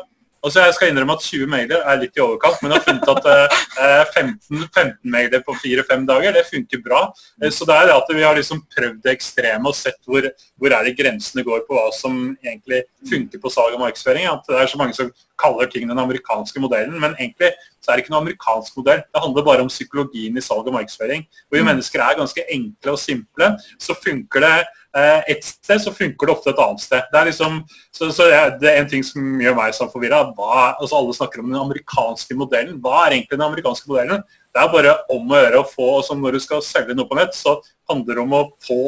[0.45, 3.11] Altså Jeg skal innrømme at 20 mailer er litt i overkant, men jeg har funnet
[3.15, 6.99] at eh, 15, 15, mailer på 4-5 dager, det funker bra.
[7.41, 10.27] Eh, så det er det at vi har liksom prøvd det ekstreme og sett hvor,
[10.61, 14.29] hvor er det grensene går på hva som egentlig funker på salg og markedsføring.
[14.29, 15.09] At det er så mange som
[15.41, 19.01] kaller ting den amerikanske modellen, men egentlig så er det ikke noen amerikansk modell.
[19.01, 21.25] Det handler bare om psykologien i salg og markedsføring.
[21.49, 25.91] Hvor vi mennesker er ganske enkle og simple, så funker det Eh, et sted, så
[25.91, 27.07] funker det ofte et annet sted.
[27.11, 27.57] Det er liksom,
[27.91, 28.27] så, så
[28.61, 30.21] det er en ting som gjør meg sånn forvirra.
[30.39, 32.77] Altså alle snakker om den amerikanske modellen.
[32.83, 34.23] Hva er egentlig den amerikanske modellen?
[34.55, 37.17] Det er bare om å gjøre å få som Når du skal selge noe på
[37.19, 37.57] nett, så
[37.91, 38.79] handler det om å få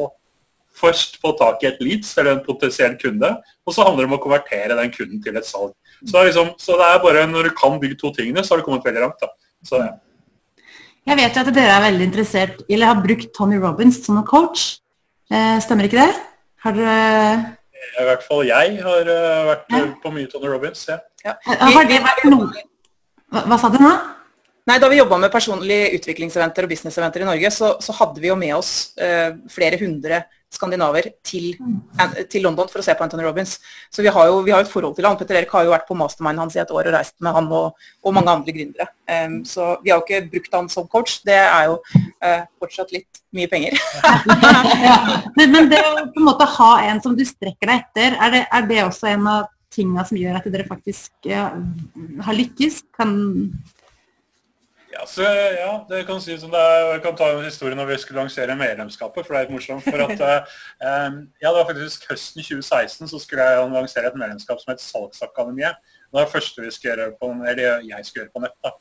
[0.78, 3.32] først få tak i et leads, eller en potensiell kunde,
[3.66, 5.74] og så handler det om å konvertere den kunden til et salg.
[6.04, 8.68] Så, liksom, så det er bare når du kan bygge to tingene, så har du
[8.68, 9.24] kommet veldig langt.
[9.24, 9.32] da.
[9.66, 9.96] Så, ja.
[11.08, 14.28] Jeg vet jo at dere er veldig interessert, eller har brukt Tony Robins som en
[14.28, 14.76] coach.
[15.28, 16.12] Eh, stemmer ikke det?
[16.64, 17.56] Har dere
[18.00, 19.84] I hvert fall jeg har eh, vært ja.
[20.04, 20.86] på mye Tony Robins.
[20.88, 21.00] Ja.
[21.26, 21.36] ja.
[21.46, 22.48] Har det vært noe
[23.28, 23.92] hva, hva sa du nå?
[24.68, 28.28] Nei, Da vi jobba med personlige utviklingseventer og businesseventer i Norge, så, så hadde vi
[28.28, 31.54] jo med oss eh, flere hundre skandinaver til,
[32.32, 33.58] til, London for å se på Anthony Robins.
[33.92, 35.18] Så vi har jo, vi har et forhold til han.
[35.20, 37.50] Petter Erik har jo vært på mastermind hans i et år og reist med han
[37.52, 38.88] og, og mange andre gründere.
[39.12, 41.20] Um, så vi har jo ikke brukt han som coach.
[41.28, 43.76] Det er jo uh, fortsatt litt mye penger.
[44.88, 44.98] ja.
[45.38, 48.36] men, men, det å på en måte ha en som du strekker deg etter, er
[48.38, 51.50] det, er det også en av tingene som gjør at dere faktisk ja,
[52.24, 52.86] har lykkes?
[52.96, 53.18] Kan
[54.98, 55.24] ja, så,
[55.58, 56.86] ja, det kan si som det er.
[56.96, 59.86] Jeg kan ta en historie når vi skulle lansere medlemskapet, for det er litt morsomt.
[59.86, 60.24] For at,
[60.82, 64.82] um, ja, det var faktisk høsten 2016 så skulle jeg lansere et medlemskap som het
[64.82, 65.78] Salgsakademiet.
[66.08, 68.58] Det var det første vi skulle gjøre på, eller jeg skulle gjøre på nett.
[68.66, 68.74] da.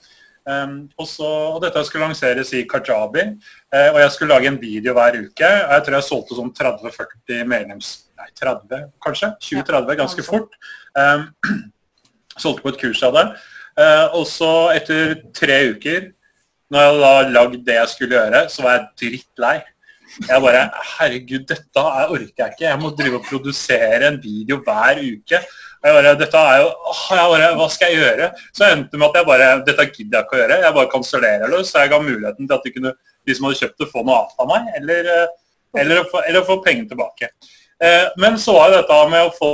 [0.47, 3.25] Um, og, så, og, Dette skulle lanseres i Kajabi,
[3.75, 5.49] uh, og jeg skulle lage en video hver uke.
[5.51, 7.93] og Jeg tror jeg solgte sånn 30-40 medlems...
[8.17, 9.29] Nei, 30 kanskje?
[9.45, 10.55] 20-30 ganske fort.
[10.97, 11.27] Um,
[12.43, 13.27] solgte på et kurs av det.
[13.77, 16.11] Uh, og så etter tre uker,
[16.73, 19.57] når jeg da lagd det jeg skulle gjøre, så var jeg drittlei.
[20.17, 20.63] Jeg bare
[20.97, 22.65] Herregud, dette jeg orker jeg ikke.
[22.65, 25.41] Jeg må drive og produsere en video hver uke.
[25.87, 26.71] Jeg bare, dette er jo,
[27.11, 28.31] jeg bare, Hva skal jeg gjøre?
[28.55, 30.61] Så jeg endte med at jeg bare Dette gidder jeg ikke å gjøre.
[30.63, 31.61] Jeg bare kansellerer det.
[31.69, 32.95] Så jeg ga muligheten til at de, kunne,
[33.27, 34.73] de som hadde kjøpt det, få noe annet av meg.
[34.81, 35.37] Eller, eh,
[35.83, 37.31] eller, få, eller få pengene tilbake.
[37.83, 39.53] Eh, men så var jo dette med å få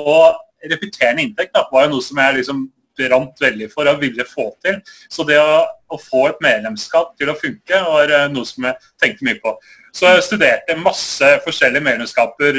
[0.70, 2.62] repeterende inntekt da, var jo noe som jeg liksom
[2.98, 4.80] brant veldig for og ville få til.
[5.12, 8.92] Så det å, å, få et medlemskap til å funke var eh, noe som jeg
[9.02, 9.54] tenkte mye på.
[9.92, 12.58] Så jeg studerte masse forskjellige medlemskaper,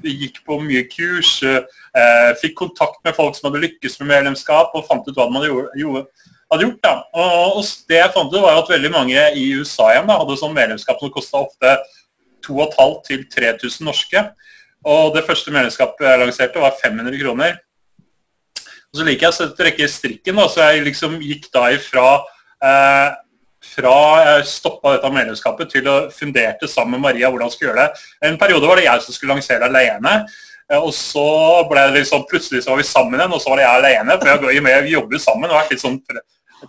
[0.00, 4.86] gikk på mye kurs, eh, fikk kontakt med folk som hadde lykkes med medlemskap, og
[4.88, 6.08] fant ut hva man gjort.
[6.48, 6.94] Hadde gjort da.
[7.12, 10.38] Og, og det jeg fant ut var at veldig mange i USA igjen da, hadde
[10.40, 11.74] sånn medlemskap som kosta ofte
[12.46, 14.24] 2500 til 3000 norske.
[14.88, 17.58] Og det første medlemskapet jeg lanserte var 500 kroner.
[18.88, 22.04] Og så liker jeg å trekke strikken, da, så jeg liksom gikk da ifra
[22.64, 23.08] eh,
[23.68, 27.86] fra jeg stoppa dette medlemskapet til å funderte sammen med Maria hvordan jeg skulle gjøre
[27.86, 28.04] det.
[28.28, 30.14] En periode var det jeg som skulle lansere det alene.
[30.70, 31.28] Eh, og så
[31.68, 34.18] ble det liksom, plutselig så var vi sammen igjen, og så var det jeg alene.
[34.18, 35.98] For jeg, vi jobber sammen og vært litt sånn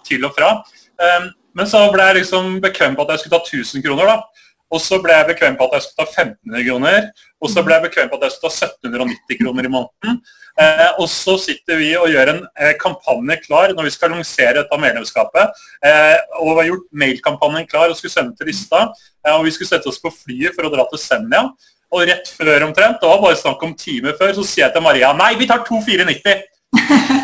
[0.06, 0.54] til og fra.
[1.00, 4.12] Um, men så ble jeg liksom bekvem på at jeg skulle ta 1000 kroner.
[4.12, 4.46] da.
[4.70, 7.08] Og så ble jeg bekvem på at jeg skulle ta 1500 kroner.
[7.42, 10.20] Og så ble jeg bekvem på at jeg skulle ta 1790 kroner i måneden.
[10.60, 14.60] Eh, og så sitter vi og gjør en eh, kampanje klar når vi skal lansere
[14.60, 15.58] dette medlemskapet.
[15.86, 18.86] Eh, og vi har gjort mailkampanjen klar og skulle sende til lista.
[19.26, 21.48] Eh, og vi skulle sette oss på flyet for å dra til Senja.
[21.90, 24.84] Og rett før omtrent, det var bare snakk om timer før, så sier jeg til
[24.86, 26.44] Maria nei, vi tar 2490.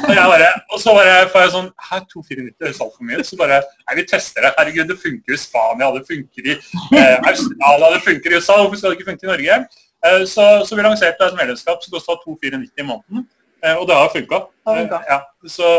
[0.07, 3.25] og, jeg bare, og så bare får jeg sånn Hæ, 2490 høres altfor mye?
[3.27, 4.53] Så bare Nei, vi tester det.
[4.57, 8.57] Herregud, det funker i Spania, det funker i eh, Australia, det funker i USA.
[8.63, 9.59] Hvorfor skal det ikke funke i Norge?
[10.05, 13.29] Eh, så, så, vi lanserte et medlemskap som kosta 2490 i måneden,
[13.63, 14.41] eh, og det har funka.
[14.73, 15.19] Eh, ja,
[15.57, 15.71] så,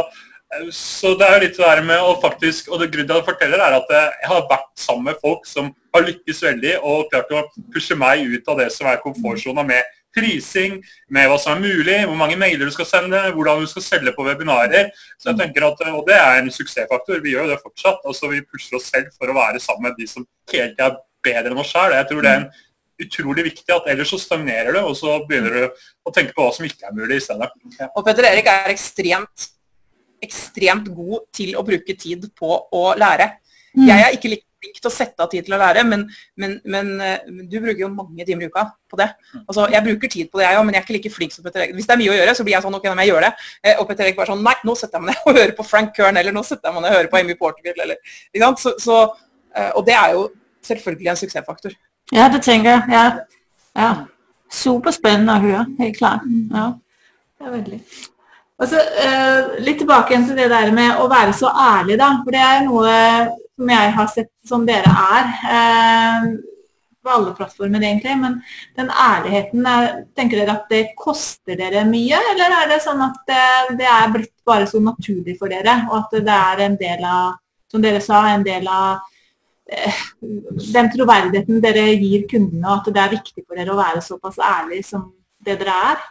[0.71, 3.63] så, det er jo litt det der med å faktisk Og det grunnen jeg forteller,
[3.63, 7.45] er at jeg har vært sammen med folk som har lykkes veldig og klart å
[7.75, 10.79] pushe meg ut av det som er komfortsona med prising,
[11.13, 14.15] med hva som er mulig, hvor mange mailer du skal sende, hvordan du skal selge
[14.17, 14.91] på webinarer.
[15.21, 17.21] Så jeg tenker at, Og det er en suksessfaktor.
[17.25, 18.01] Vi gjør jo det fortsatt.
[18.05, 21.03] altså Vi pusher oss selv for å være sammen med de som hele tida er
[21.27, 21.97] bedre enn oss sjøl.
[21.97, 22.51] Jeg tror det er en
[23.07, 26.55] utrolig viktig at ellers så stagnerer du, og så begynner du å tenke på hva
[26.57, 27.51] som ikke er mulig i stedet.
[27.77, 27.91] Ja.
[27.93, 29.51] Og Petter Erik er ekstremt,
[30.25, 33.35] ekstremt god til å bruke tid på å lære.
[33.77, 33.89] Mm.
[33.91, 36.05] Jeg er ikke like flink til å sette av tid til å lære, men,
[36.37, 39.09] men, men, eh, du bruker jo mange timer i uka på det.
[39.47, 41.45] Altså, jeg bruker tid på det, jeg òg, men jeg er ikke like flink som
[41.45, 41.75] Petter Erik.
[41.77, 43.29] Hvis det er mye å gjøre, så blir jeg sånn ok, nå må jeg gjøre
[43.29, 43.47] det.
[43.63, 45.69] Eh, og Petter Erik bare sånn nei, nå setter jeg meg ned og hører på
[45.69, 48.51] Frank Kern, eller nå setter jeg meg ned og hører på Amy Porterfield, eller ikke
[48.63, 48.99] så, så,
[49.55, 50.27] eh, Og det er jo
[50.67, 51.79] selvfølgelig en suksessfaktor.
[52.15, 52.83] Ja, det tenker jeg.
[52.91, 53.07] Ja.
[53.79, 53.95] ja.
[54.53, 56.29] Superspennende å høre, helt klart.
[56.55, 56.69] Ja.
[57.37, 57.81] Det er veldig.
[58.57, 62.13] Og så uh, Litt tilbake til det der med å være så ærlig, da.
[62.25, 62.95] For det er noe
[63.57, 65.33] som jeg har sett som dere er.
[65.47, 66.29] Uh,
[67.07, 68.17] på alle plattformer, egentlig.
[68.19, 68.41] Men
[68.77, 72.19] den ærligheten, er, tenker dere at det koster dere mye?
[72.33, 73.43] Eller er det sånn at det,
[73.81, 77.37] det, er blitt bare så naturlig for dere, og at det er en del av,
[77.71, 79.05] som dere sa, en del av
[79.71, 80.03] uh,
[80.73, 84.43] den troverdigheten dere gir kundene, og at det er viktig for dere å være såpass
[84.43, 85.09] ærlig som
[85.47, 86.05] det dere er?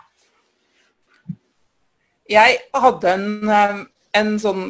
[2.31, 3.81] Jeg hadde en, eh,
[4.17, 4.63] en sånn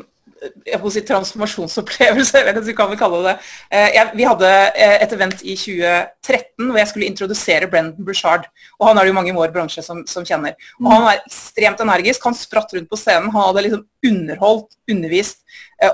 [0.43, 3.36] jeg må si transformasjonsopplevelse, eller hva kan vi kalle det.
[3.71, 4.04] det.
[4.17, 8.48] vi hadde eh, et event i 2013 hvor jeg skulle introdusere Brendan Bouchard.
[8.80, 10.58] og Han er det jo mange i vår bransje som, som, kjenner.
[10.82, 12.24] og Han var ekstremt energisk.
[12.28, 13.32] Han spratt rundt på scenen.
[13.34, 15.41] Han hadde liksom underholdt, undervist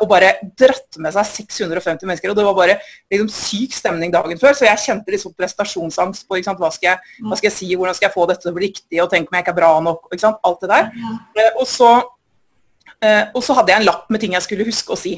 [0.01, 2.31] og bare dratt med seg 650 mennesker.
[2.31, 2.77] og Det var bare
[3.13, 4.57] liksom syk stemning dagen før.
[4.57, 8.09] Så jeg kjente liksom prestasjonsangst på hva skal, jeg, hva, skal jeg, si, hvordan skal
[8.09, 10.09] jeg få dette til å bli riktig, og tenke om jeg ikke er bra nok.
[10.11, 10.91] Alt det der.
[11.61, 12.20] Og så Eh,
[13.01, 15.15] og så hadde jeg en lapp med ting jeg skulle huske å si.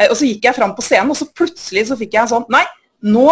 [0.00, 2.34] Eh, og så gikk jeg fram på scenen, og så plutselig så fikk jeg en
[2.34, 2.64] sånn Nei,
[3.12, 3.28] nå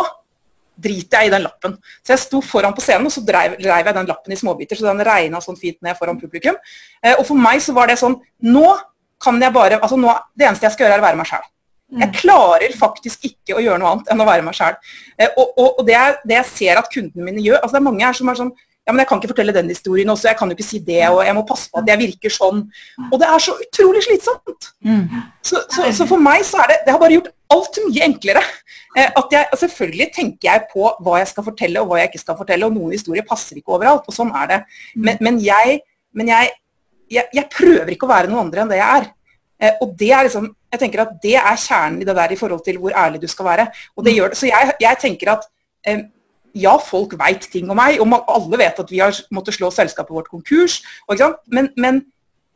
[0.78, 1.74] driter jeg i den lappen.
[2.06, 4.78] Så jeg sto foran på scenen, og så dreiv, dreiv jeg den lappen i småbiter,
[4.78, 6.58] så den regna sånn fint ned foran publikum.
[7.02, 8.66] Eh, og for meg så var det sånn Nå
[9.18, 11.48] kan jeg bare altså nå, Det eneste jeg skal gjøre, er å være meg sjæl.
[11.88, 12.00] Mm.
[12.04, 14.76] Jeg klarer faktisk ikke å gjøre noe annet enn å være meg sjæl.
[15.32, 17.88] Og, og, og det, jeg, det, jeg, ser at kundene mine gjør altså Det er
[17.88, 18.52] mange her som er sånn
[18.88, 21.02] ja, men jeg kan ikke fortelle den historien også, jeg kan jo ikke si det,
[21.12, 22.62] og jeg må passe på at jeg virker sånn.
[23.10, 24.70] Og det er så utrolig slitsomt.
[24.80, 25.02] Mm.
[25.44, 28.42] Så, så, så, for meg så er det Det har bare gjort alt mye enklere.
[28.96, 32.22] Eh, at jeg, Selvfølgelig tenker jeg på hva jeg skal fortelle og hva jeg ikke
[32.24, 34.60] skal fortelle, og noen historier passer ikke overalt, og sånn er det.
[34.96, 35.04] Mm.
[35.04, 35.78] Men, men, jeg,
[36.16, 36.56] men jeg,
[37.12, 39.10] jeg, jeg, prøver ikke å være noe andre enn det jeg er.
[39.60, 42.40] Eh, og det er liksom, jeg tenker at det er kjernen i det der i
[42.40, 43.68] forhold til hvor ærlig du skal være.
[43.98, 44.22] Og det mm.
[44.22, 44.40] gjør det.
[44.40, 45.50] Så jeg, jeg tenker at
[45.84, 46.06] eh,
[46.60, 50.14] ja, folk veit ting om meg, og alle vet at vi har måttet slå selskapet
[50.14, 50.80] vårt konkurs.
[51.52, 52.02] Men, men,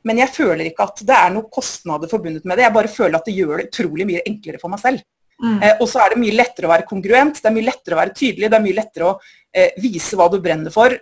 [0.05, 2.67] men, jeg føler ikke at det er noen kostnader forbundet med det.
[2.67, 5.05] Jeg bare føler at det gjør det utrolig mye enklere for meg selv.
[5.43, 5.59] Mm.
[5.59, 8.03] Eh, og så er det mye lettere å være kongruent, det er mye lettere å
[8.03, 9.15] være tydelig, det er mye lettere å
[9.51, 10.95] eh, vise hva du brenner for.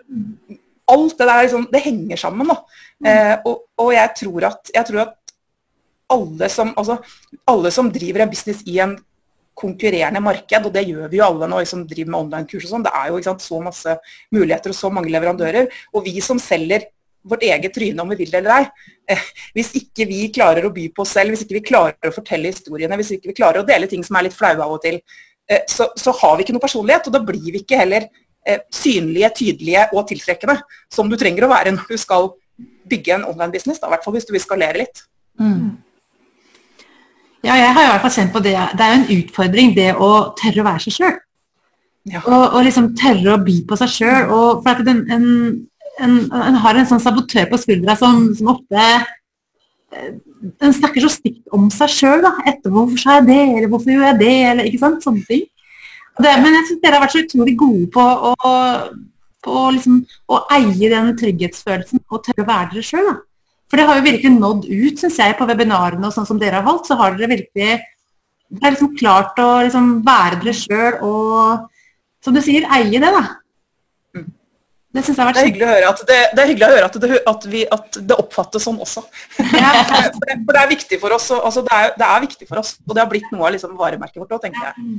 [0.91, 2.49] Alt det der liksom, det henger sammen.
[2.49, 2.57] da.
[3.01, 3.11] Mm.
[3.11, 5.17] Eh, og, og jeg, tror at, jeg tror at
[6.11, 6.99] alle som, altså,
[7.51, 8.97] alle som driver en business i en
[9.59, 12.87] konkurrerende marked, og det gjør vi jo alle nå som driver med online-kurs og sånn.
[12.87, 13.97] Det er jo sant, så masse
[14.33, 15.69] muligheter og så mange leverandører.
[15.95, 16.87] Og vi som selger
[17.27, 18.93] vårt eget tryne, om vi vil det eller ei.
[19.13, 22.15] Eh, hvis ikke vi klarer å by på oss selv, hvis ikke vi klarer å
[22.15, 24.81] fortelle historiene, hvis ikke vi klarer å dele ting som er litt flaue av og
[24.85, 25.01] til,
[25.51, 27.11] eh, så, så, har vi ikke noe personlighet.
[27.11, 28.09] Og da blir vi ikke heller
[28.47, 30.57] eh, synlige, tydelige og tiltrekkende,
[30.93, 32.33] som du trenger å være når du skal
[32.91, 33.83] bygge en online-business.
[33.83, 35.05] I hvert fall hvis du vil skalere litt.
[35.41, 35.77] Mm.
[37.45, 38.57] Ja, jeg har i hvert fall kjent på det.
[38.77, 41.19] Det er jo en utfordring det å tørre å være seg sjøl.
[42.11, 42.21] Ja.
[42.25, 44.29] Og, og, liksom tørre å by på seg sjøl.
[44.65, 45.31] For at den, en,
[46.01, 48.85] en, en, har en sånn sabotør på skuldra som, som ofte
[49.91, 52.27] en snakker så stygt om seg sjøl.
[52.47, 55.05] Etter 'hvorfor sa jeg det', eller 'hvorfor gjorde jeg det', eller ikke sant.
[55.05, 55.47] Sånne ting.
[56.21, 58.35] Det, men jeg syns dere har vært så utrolig gode på å,
[59.45, 63.11] på liksom, å eie den trygghetsfølelsen og tørre å være dere sjøl.
[63.71, 66.59] For det har jo virkelig nådd ut, syns jeg, på webinarene og sånn som dere
[66.59, 66.91] har holdt.
[66.91, 67.79] Så har dere virkelig
[68.51, 71.69] det er liksom klart å liksom være dere sjøl og,
[72.25, 73.21] som du sier, eie det, da.
[74.17, 74.25] Mm.
[74.91, 76.99] Det syns jeg har vært Det er hyggelig å høre at det, det, høre at
[77.05, 79.05] det, at vi, at det oppfattes sånn også.
[79.39, 79.71] Ja.
[80.17, 82.97] for det er viktig for oss, altså det, er, det, er, viktig for oss, og
[82.97, 84.91] det har blitt noe av liksom varemerket vårt òg, tenker jeg.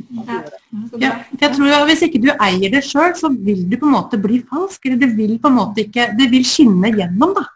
[1.04, 1.12] Ja.
[1.44, 4.22] jeg tror at Hvis ikke du eier det sjøl, så vil du på en måte
[4.22, 4.88] bli falsk.
[4.88, 7.36] eller Det vil på en måte ikke, det vil skinne gjennom.
[7.36, 7.50] da.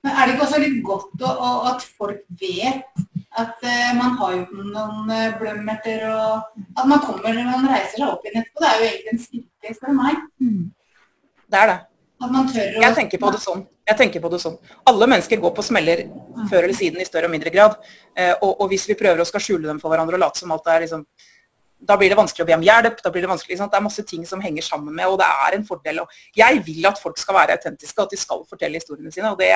[0.00, 3.02] Men er det ikke også litt godt å, å, at folk vet
[3.40, 7.98] at uh, man har jo noen uh, blømmerter, og at man kommer når man reiser
[7.98, 8.62] seg opp igjen etterpå?
[8.62, 10.22] Det er jo egentlig en styrke, spør du meg.
[10.40, 10.62] Mm.
[11.50, 11.78] Det er det.
[12.20, 13.66] At man tør å Jeg tenker på det sånn.
[13.90, 14.56] Jeg tenker på det sånn.
[14.88, 16.04] Alle mennesker går på smeller
[16.50, 17.76] før eller siden i større og mindre grad.
[18.16, 20.56] Uh, og, og, hvis vi prøver å skal skjule dem for hverandre og late som
[20.56, 21.04] alt er liksom
[21.80, 22.98] da blir det vanskelig å be om hjelp.
[23.00, 23.72] da blir Det vanskelig, sant?
[23.72, 26.02] Det er masse ting som henger sammen med, og det er en fordel.
[26.02, 29.30] Og jeg vil at folk skal være autentiske, og at de skal fortelle historiene sine.
[29.32, 29.48] og det,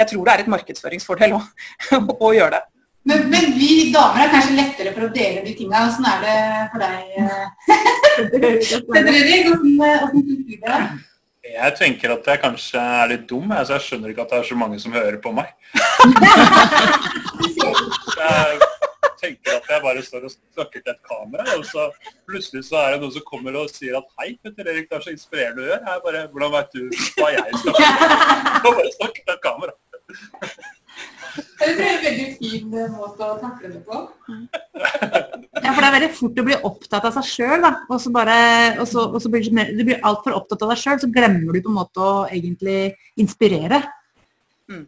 [0.00, 1.40] Jeg tror det er et markedsføringsfordel å,
[2.26, 2.62] å gjøre det.
[3.08, 5.86] Men, men, vi damer er kanskje lettere for å dele de tinga.
[5.88, 6.38] Åssen er det
[6.72, 6.98] for deg?
[10.08, 10.82] Åssen syns det?
[11.50, 13.48] Jeg tenker at jeg kanskje er litt dum.
[13.56, 15.48] Altså jeg skjønner ikke at det er så mange som hører på meg.
[18.20, 18.60] jeg
[19.22, 21.88] tenker at jeg bare står og snakker til et kamera, og så
[22.28, 25.06] plutselig så er det noen som kommer og sier at hei, Petter Erik, det er
[25.06, 25.84] så inspirerende å gjøre.
[25.88, 26.82] Jeg bare, Hvordan vet du
[27.18, 27.94] hva jeg snakker om?
[28.50, 29.74] Jeg bare snakker til et kamera.
[31.60, 34.00] Det er en veldig fin eh, måte å takle det på.
[35.60, 37.72] Ja, for det er veldig fort å bli opptatt av seg sjøl, da.
[37.88, 38.36] Og så, bare,
[38.82, 41.54] og så, og så blir du, du blir altfor opptatt av deg sjøl, så glemmer
[41.54, 43.82] du på en måte å egentlig inspirere.
[44.70, 44.86] Mm.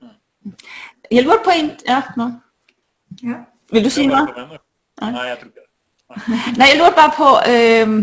[1.12, 2.28] Jeg poeng Ja, nå.
[3.22, 3.42] Ja.
[3.72, 4.24] Vil du si noe?
[5.02, 5.68] Nei, jeg tror ikke det.
[6.58, 7.28] Nei, jeg lurer bare på
[7.88, 7.94] um,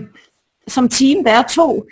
[0.70, 1.84] Som team dere to,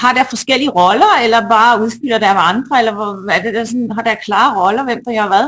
[0.00, 2.80] har dere forskjellige roller, eller bare utspiller dere hverandre?
[2.80, 5.44] Eller er det sånn, har dere klare roller, hvem der gjør hva?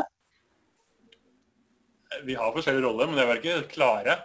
[2.26, 4.16] Vi har forskjellige roller, men det var ikke klare.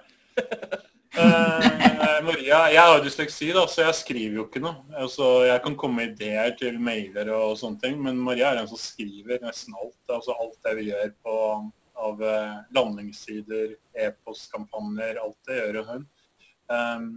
[1.17, 4.86] uh, Maria, Jeg har dysleksi, da, så jeg skriver jo ikke noe.
[4.95, 8.71] Altså, jeg kan komme med ideer til mailer og sånne ting, men Maria er den
[8.71, 9.99] som skriver nesten alt.
[10.07, 11.38] Altså alt det vi gjør på,
[12.01, 13.75] av uh, landingssider,
[14.07, 16.10] e-postkampanjer, alt det gjør hun.
[16.71, 17.07] Um,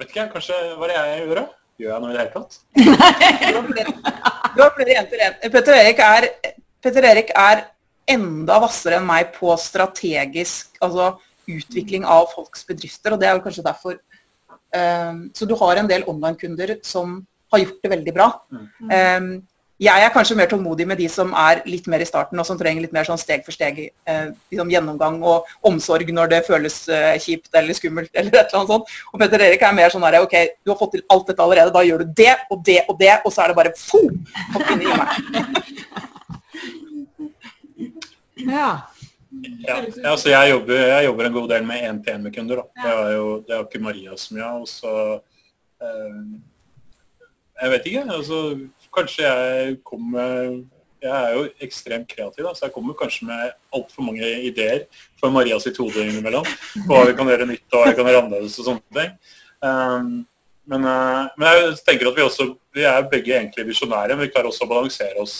[0.00, 1.61] vet ikke, kanskje hva er det jeg gjør, da?
[1.82, 2.52] Gjør jeg noe i det hele tatt?
[4.54, 5.36] du har flere jenter igjen.
[5.50, 6.28] Petter Erik er,
[6.84, 7.64] Petter Erik er
[8.12, 11.12] enda hvassere enn meg på strategisk altså
[11.50, 13.14] utvikling av folks bedrifter.
[13.14, 17.20] og det er jo kanskje derfor um, Så du har en del online-kunder som
[17.52, 18.28] har gjort det veldig bra.
[18.52, 19.32] Um,
[19.82, 22.58] jeg er kanskje mer tålmodig med de som er litt mer i starten, og som
[22.58, 26.76] trenger litt mer sånn steg for steg eh, liksom gjennomgang og omsorg når det føles
[26.92, 28.12] eh, kjipt eller skummelt.
[28.18, 28.94] eller et eller annet sånt.
[29.10, 31.74] Og Petter Erik er mer sånn her, ok, du har fått til alt dette allerede,
[31.74, 34.02] da gjør du det og det og det, og så er det bare fo!
[34.54, 35.10] Hopp inn i meg.
[38.42, 38.88] Ja.
[39.62, 39.76] Ja,
[40.10, 42.62] altså jeg, jobber, jeg jobber en god del med én-til-én med kunder.
[42.62, 42.82] Da.
[42.82, 44.64] Det er jo det er ikke Maria som gjør.
[44.64, 44.94] Og så
[45.82, 46.18] eh,
[47.62, 48.02] Jeg vet ikke.
[48.16, 48.40] altså
[48.92, 50.58] Kanskje jeg kommer
[51.02, 54.84] Jeg er jo ekstremt kreativ, da, så jeg kommer kanskje med altfor mange ideer
[55.18, 56.46] for Maria sitt hode innimellom.
[56.86, 59.16] På hva vi kan gjøre nytt og hva vi kan gjøre annerledes og sånne ting.
[59.66, 60.12] Um,
[60.70, 64.14] men, uh, men, jeg tenker at vi også vi er begge egentlig visjonære.
[64.14, 65.36] Men vi klarer også å balansere oss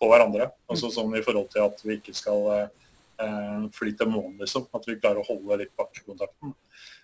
[0.00, 0.48] på hverandre.
[0.70, 4.66] Altså sånn i forhold til at vi ikke skal uh, fly til månen, liksom.
[4.76, 6.54] At vi klarer å holde litt bakkekontakten.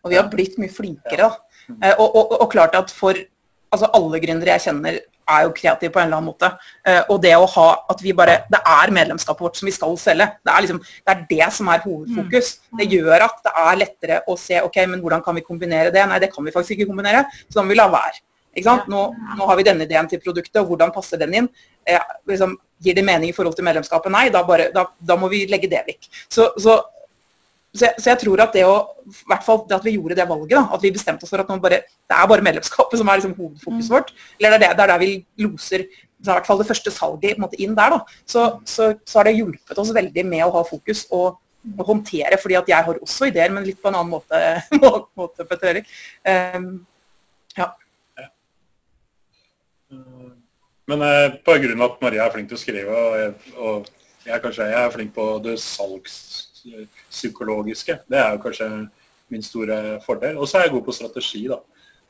[0.05, 1.33] Og vi har blitt mye flinkere, da.
[1.69, 3.19] Uh, og, og, og, klart at for
[3.77, 6.51] altså alle gründere jeg kjenner, er jo kreative på en eller annen måte.
[6.87, 9.97] Uh, og det å ha at vi bare Det er medlemskapet vårt som vi skal
[10.01, 10.29] selge.
[10.45, 12.53] Det er liksom, det er det som er hovedfokus.
[12.71, 12.79] Mm.
[12.81, 16.05] Det gjør at det er lettere å se ok, men hvordan kan vi kombinere det?
[16.07, 18.23] Nei, det kan vi faktisk ikke kombinere, så da må vi la være.
[18.57, 19.03] ikke Nå,
[19.39, 21.49] nå, har vi denne ideen til produktet, og hvordan passer den inn?
[21.87, 24.13] Eh, liksom, gir det mening i forhold til medlemskapet?
[24.13, 26.09] Nei, da, bare, da, da må vi legge det vekk.
[26.29, 26.79] Så, så,
[27.77, 28.75] så, jeg, så, jeg, tror at det å,
[29.29, 31.63] hvert fall det at vi gjorde det valget, da, at vi bestemte oss for at
[31.63, 34.85] bare, det er bare medlemskapet som er liksom hovedfokuset vårt, eller det er, det, det
[34.87, 35.13] er der vi
[35.45, 39.37] loser i hvert fall det første salget måte, inn der, da, så, så, har det
[39.37, 41.37] hjulpet oss veldig med å ha fokus og,
[41.77, 42.39] og håndtere.
[42.41, 44.41] fordi at jeg har også ideer, men litt på en annen måte.
[45.21, 45.93] måte Petter Erik.
[46.57, 46.71] Um,
[47.59, 47.69] ja.
[50.87, 54.27] Men eh, på grunn av at Maria er flink til å skrive, og jeg, og
[54.27, 55.57] jeg kanskje jeg er flink på det
[56.67, 58.69] salgspsykologiske, det er jo kanskje
[59.33, 60.39] min store fordel.
[60.39, 61.59] Og så er jeg god på strategi, da.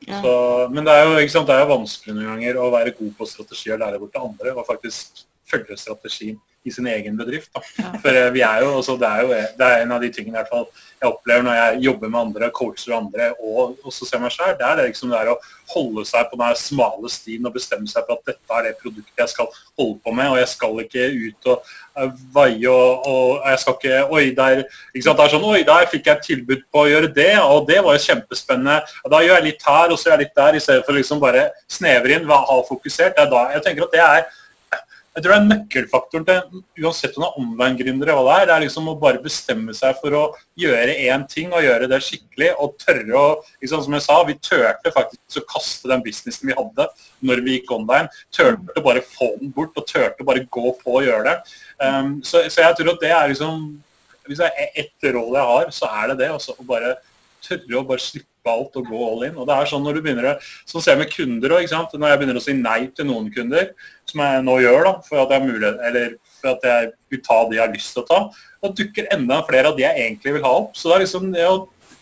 [0.07, 0.19] Ja.
[0.21, 0.33] Så,
[0.73, 3.71] men det er jo sant, det er vanskelig noen ganger å være god på strategi
[3.73, 7.49] og lære bort til andre, og faktisk følge strategien i sin egen bedrift.
[7.55, 7.61] Da.
[8.03, 10.35] For eh, vi er jo, også, det, er jo, det er en av de tingene
[10.35, 14.21] i hvert fall jeg opplever når jeg jobber med andre, coacher andre og også ser
[14.21, 15.35] meg selv, det er det liksom det er å
[15.69, 19.21] holde seg på den smale stien og bestemme seg for at dette er det produktet
[19.21, 23.29] jeg skal holde på med, og jeg skal ikke ut og veie vaie og, og,
[23.45, 25.19] jeg skal ikke Oi, der, ikke sant?
[25.19, 27.97] Det er sånn, oi, der fikk jeg tilbud på å gjøre det, og det var
[27.97, 28.77] jo kjempespennende.
[29.05, 30.97] Og da gjør jeg litt her, og så gjør jeg litt der, i stedet for
[30.97, 33.17] liksom bare snevre inn, ha fokusert.
[33.17, 34.27] Det er da, jeg tenker at det er
[35.17, 38.53] jeg tror det er nøkkelfaktoren til uansett om det er online-gründere hva det er, det
[38.53, 40.19] er liksom å bare bestemme seg for å
[40.61, 42.51] gjøre én ting og gjøre det skikkelig.
[42.61, 43.23] Og tørre å
[43.63, 46.85] liksom, Som jeg sa, vi turte faktisk å kaste den businessen vi hadde
[47.25, 48.13] når vi gikk online.
[48.29, 51.57] Turte bare få den bort og turte bare gå på og gjøre det.
[51.81, 53.67] Um, så, så, jeg tror at det er liksom
[54.27, 56.29] Hvis det er ett råd jeg har, så er det det.
[56.35, 56.93] Også, å bare
[57.45, 59.37] tørre å bare slippe alt og gå all in.
[59.37, 60.35] Og det er sånn når du begynner å,
[60.69, 61.67] Sånn ser jeg med kunder òg.
[61.67, 63.71] Når jeg begynner å si nei til noen kunder,
[64.07, 67.39] som jeg nå gjør da, for at jeg, mulighet, eller for at jeg vil ta
[67.47, 68.21] de jeg har lyst til å ta,
[68.63, 70.77] da dukker enda flere av de jeg egentlig vil ha opp.
[70.79, 71.57] Så det er liksom det å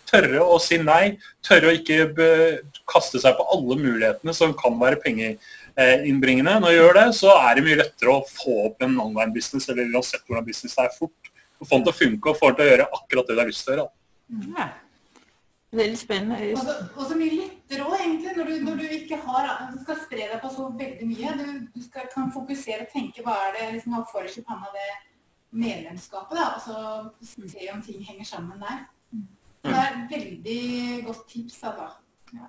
[0.05, 5.01] tørre å si nei, tørre å ikke kaste seg på alle mulighetene som kan være
[5.03, 6.59] pengeinnbringende.
[6.61, 9.89] Når du gjør det, så er det mye lettere å få opp en online-business, eller
[9.89, 11.33] uansett hvordan business er fort.
[11.63, 13.49] Få den til å funke og få den til å gjøre akkurat det du har
[13.49, 13.91] lyst til å gjøre.
[14.55, 14.71] Ja.
[15.75, 16.51] Veldig spennende.
[16.95, 20.29] Og så mye lettere òg, egentlig, når du, når du, ikke har Du skal spre
[20.31, 21.33] deg på så veldig mye.
[21.39, 24.71] Du, du skal, kan fokusere og tenke hva er det liksom, har for i panna
[24.77, 24.89] det
[25.55, 28.81] medlemskapet, da, og så se om ting henger sammen der.
[29.65, 31.87] Det er et veldig godt tips, da.
[32.33, 32.47] Ja.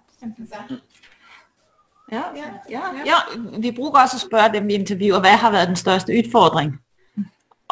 [2.13, 3.17] Ja, ja, ja, ja,
[3.59, 6.77] vi bruker også å spørre dem vi intervjuer hva har vært den største utfordring.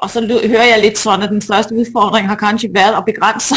[0.02, 3.54] Og så hører jeg litt sånn at den største utfordringen har kanskje vært å begrense.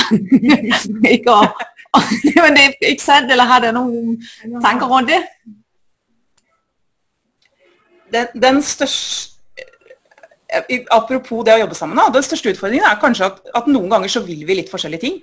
[1.16, 1.48] ikke å,
[2.44, 4.18] men det er ikke sant, eller har dere noen
[4.64, 5.22] tanker rundt det?
[8.14, 9.36] Den, den største
[10.96, 14.22] Apropos det å jobbe sammen, den største utfordringen er kanskje at, at noen ganger så
[14.24, 15.18] vil vi litt forskjellige ting.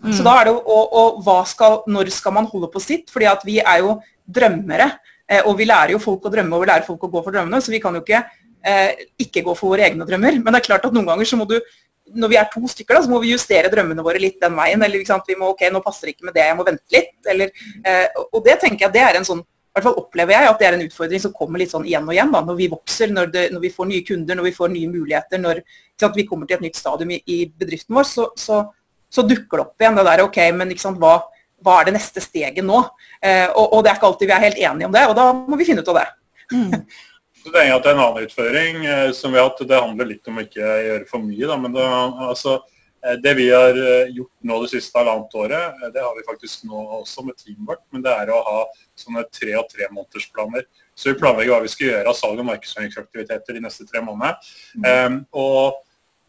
[0.00, 0.12] Mm.
[0.16, 3.10] Så da er det jo, og, og skal, Når skal man holde på sitt?
[3.12, 4.86] Fordi at vi er jo drømmere.
[5.28, 7.34] Eh, og vi lærer jo folk å drømme, og vi lærer folk å gå for
[7.34, 7.60] drømmene.
[7.60, 8.22] Så vi kan jo ikke
[8.64, 10.40] eh, ikke gå for våre egne drømmer.
[10.40, 11.58] Men det er klart at noen ganger så må du
[12.14, 14.82] når vi er to stykker, da, så må vi justere drømmene våre litt den veien.
[14.82, 17.16] Eller vi må, ok, nå passer det ikke med det, jeg må vente litt.
[17.30, 17.54] Eller,
[17.84, 20.58] eh, og det tenker jeg det er en sånn i hvert fall opplever jeg at
[20.58, 22.32] det er en utfordring som kommer litt sånn igjen og igjen.
[22.34, 24.88] da, Når vi vokser, når, det, når vi får nye kunder, når vi får nye
[24.90, 25.60] muligheter, når
[26.16, 28.64] vi kommer til et nytt stadium i, i bedriften vår, så, så,
[29.06, 31.20] så, dukker det opp igjen det der ok, men sant, hva,
[31.62, 32.82] hva, er det neste steget nå?
[33.22, 35.28] Eh, og, og, det er ikke alltid vi er helt enige om det, og da
[35.38, 36.08] må vi finne ut av det.
[36.50, 36.74] Mm.
[37.42, 40.28] Så det er at En annen utføring eh, som vi har hatt, det handler litt
[40.28, 41.48] om å ikke gjøre for mye.
[41.48, 41.86] Da, men det,
[42.26, 42.58] altså,
[43.00, 46.66] eh, det vi har eh, gjort nå det siste halvannet året, det har vi faktisk
[46.68, 47.84] nå også med teamet vårt.
[47.94, 48.58] Men det er å ha
[49.00, 49.72] sånne tre- og
[50.34, 54.02] planer, Så vi planlegger hva vi skal gjøre av salg- og markedsføringsaktiviteter de neste tre
[54.04, 54.36] månedene.
[54.76, 54.84] Mm.
[54.84, 55.80] Um, og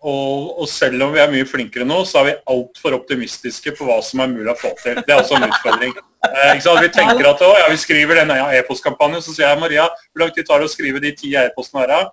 [0.02, 3.86] og, og, selv om vi er mye flinkere nå, så er vi altfor optimistiske på
[3.86, 4.98] hva som er mulig å få til.
[4.98, 5.94] Det er også en utfordring.
[6.26, 10.26] Eh, vi tenker at å, ja, vi skriver den e-postkampanjen, så sier jeg Maria, hvor
[10.26, 12.10] lang tid tar det å skrive de ti e-postene her?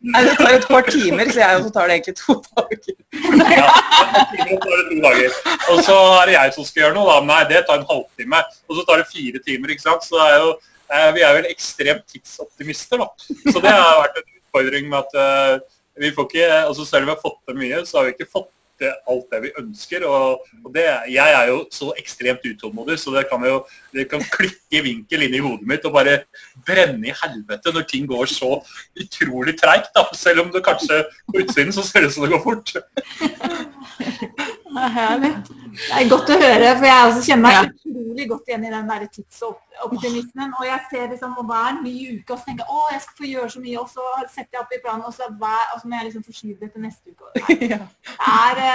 [0.00, 2.94] Nei, det tar et par timer, så jeg, og så tar det egentlig to dager.
[3.52, 3.66] Ja,
[4.30, 5.34] det tar det to dager.
[5.74, 7.18] Og så er det jeg som skal gjøre noe, da.
[7.28, 8.40] Nei, det tar en halvtime.
[8.70, 10.06] Og så tar det fire timer, ikke sant.
[10.08, 10.54] Så er jo,
[10.88, 13.10] eh, vi er vel ekstremt tidsoptimister, da.
[13.52, 15.68] Så det har vært en utfordring med at uh,
[16.00, 18.32] vi får ikke, altså Selv om vi har fått til mye, så har vi ikke
[18.32, 20.06] fått til alt det vi ønsker.
[20.08, 23.58] og, og det, Jeg er jo så ekstremt utålmodig, så det kan jo
[23.92, 26.22] det kan klikke vinkel inn i hodet mitt og bare
[26.66, 28.52] brenne i helvete når ting går så
[29.04, 29.92] utrolig treigt.
[30.16, 32.74] Selv om det kanskje på utsiden så ser det ut som det går fort.
[34.70, 35.30] Det er herlig.
[35.70, 38.90] Det er godt å høre, for jeg også kjenner meg utrolig godt igjen i den
[38.90, 40.54] der tidsoptimismen.
[40.58, 43.62] Og jeg ser liksom hver ny uke og tenker å, jeg skal få gjøre så
[43.64, 46.08] mye, og så setter jeg opp i planen, og så, hver, og så må jeg
[46.10, 47.30] liksom forskyve det til neste uke.
[47.48, 48.68] Det er, det,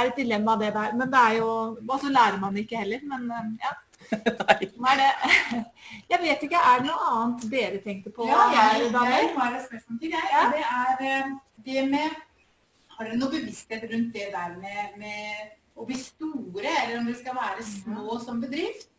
[0.00, 0.96] et dilemma, det der.
[0.96, 3.06] Men det er jo Og så lærer man det ikke heller.
[3.12, 3.76] Men eh, ja.
[4.10, 5.10] Det?
[6.10, 8.24] Jeg vet ikke, er det noe annet dere tenkte på?
[8.26, 10.24] Ja, jeg, jeg har et spørsmål til deg.
[10.32, 10.42] Ja.
[10.50, 11.30] Det er eh,
[11.66, 12.16] det med
[13.00, 17.16] Har dere noe bevissthet rundt det der med, med å bli store, eller om dere
[17.16, 18.90] skal være små som bedrift?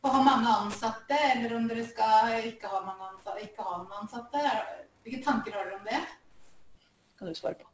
[0.00, 3.44] Og ha mange ansatte, eller om dere skal ikke ha mange ansatte?
[3.44, 4.46] Ikke ha noen ansatte.
[5.04, 6.00] Hvilke tanker har dere om det?
[7.20, 7.68] Kan du svare på.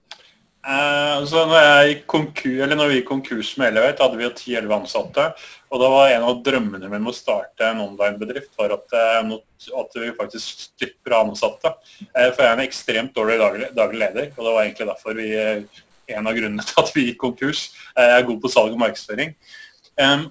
[0.63, 4.75] Eh, altså når, jeg eller når, vi gikk konkurs med Elevate, hadde vi jo 10-11
[4.77, 5.25] ansatte.
[5.73, 9.33] Og da var en av drømmene mine med å starte en online-bedrift var at, eh,
[9.81, 11.75] at, vi faktisk slipper å ansatte.
[12.13, 15.33] Eh, for jeg er en ekstremt dårlig daglig, leder, og det var egentlig derfor vi
[15.35, 15.83] eh,
[16.13, 17.65] en av grunnene til at vi gikk konkurs.
[17.97, 19.35] Jeg er god på salg og markedsføring.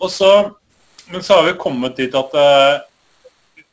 [0.01, 0.32] Og så,
[1.11, 2.34] men så har vi kommet dit at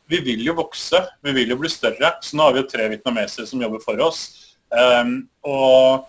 [0.08, 2.14] vi vil jo vokse, vi vil jo bli større.
[2.24, 4.22] Så nå har vi jo tre vietnamesere som jobber for oss.
[4.68, 6.06] Og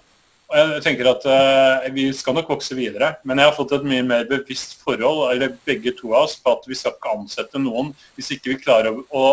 [0.49, 3.85] og jeg tenker at uh, Vi skal nok vokse videre, men jeg har fått et
[3.85, 7.61] mye mer bevisst forhold eller begge to av oss, på at vi skal ikke ansette
[7.61, 9.25] noen hvis ikke vi klarer å, å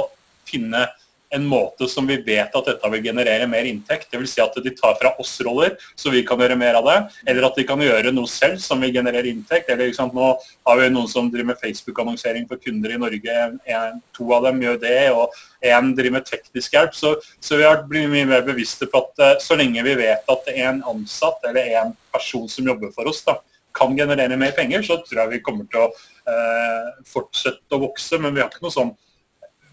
[0.47, 0.85] finne
[1.31, 4.11] en måte som vi vet at dette vil generere mer inntekt.
[4.13, 4.35] Dvs.
[4.37, 6.97] Si at de tar fra oss roller, så vi kan gjøre mer av det.
[7.27, 9.71] Eller at de kan gjøre noe selv som vil generere inntekt.
[9.73, 10.29] Eller, Nå
[10.67, 13.41] har vi noen som driver med Facebook-annonsering for kunder i Norge.
[13.67, 15.35] En, to av dem gjør det, og
[15.67, 16.95] én driver med teknisk hjelp.
[16.97, 20.33] Så, så vi har blitt mye mer bevisste på at uh, så lenge vi vet
[20.33, 23.39] at en ansatt eller en person som jobber for oss, da,
[23.77, 25.89] kan generere mer penger, så tror jeg vi kommer til å
[26.33, 28.17] eh, fortsette å vokse.
[28.23, 28.93] Men vi har ikke noe sånn,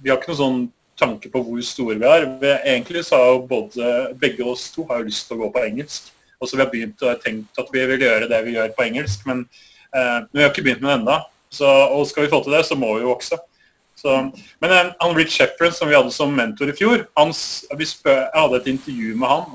[0.03, 0.57] vi har ikke noe sånn
[0.99, 2.27] tanke på hvor store vi er.
[2.41, 5.63] Vi, egentlig så har både, begge oss to har jo lyst til å gå på
[5.65, 6.11] engelsk.
[6.39, 8.83] Og så Vi har begynt å tenkt at vi vil gjøre det vi gjør på
[8.83, 9.45] engelsk, men,
[9.95, 11.19] eh, vi har ikke begynt med det ennå.
[11.93, 13.37] Og skal vi få til det, så må vi jo vokse.
[13.95, 18.41] Så, men han Rich Shepherd, som vi hadde som mentor i fjor, han, spør, jeg
[18.41, 19.45] hadde et intervju med han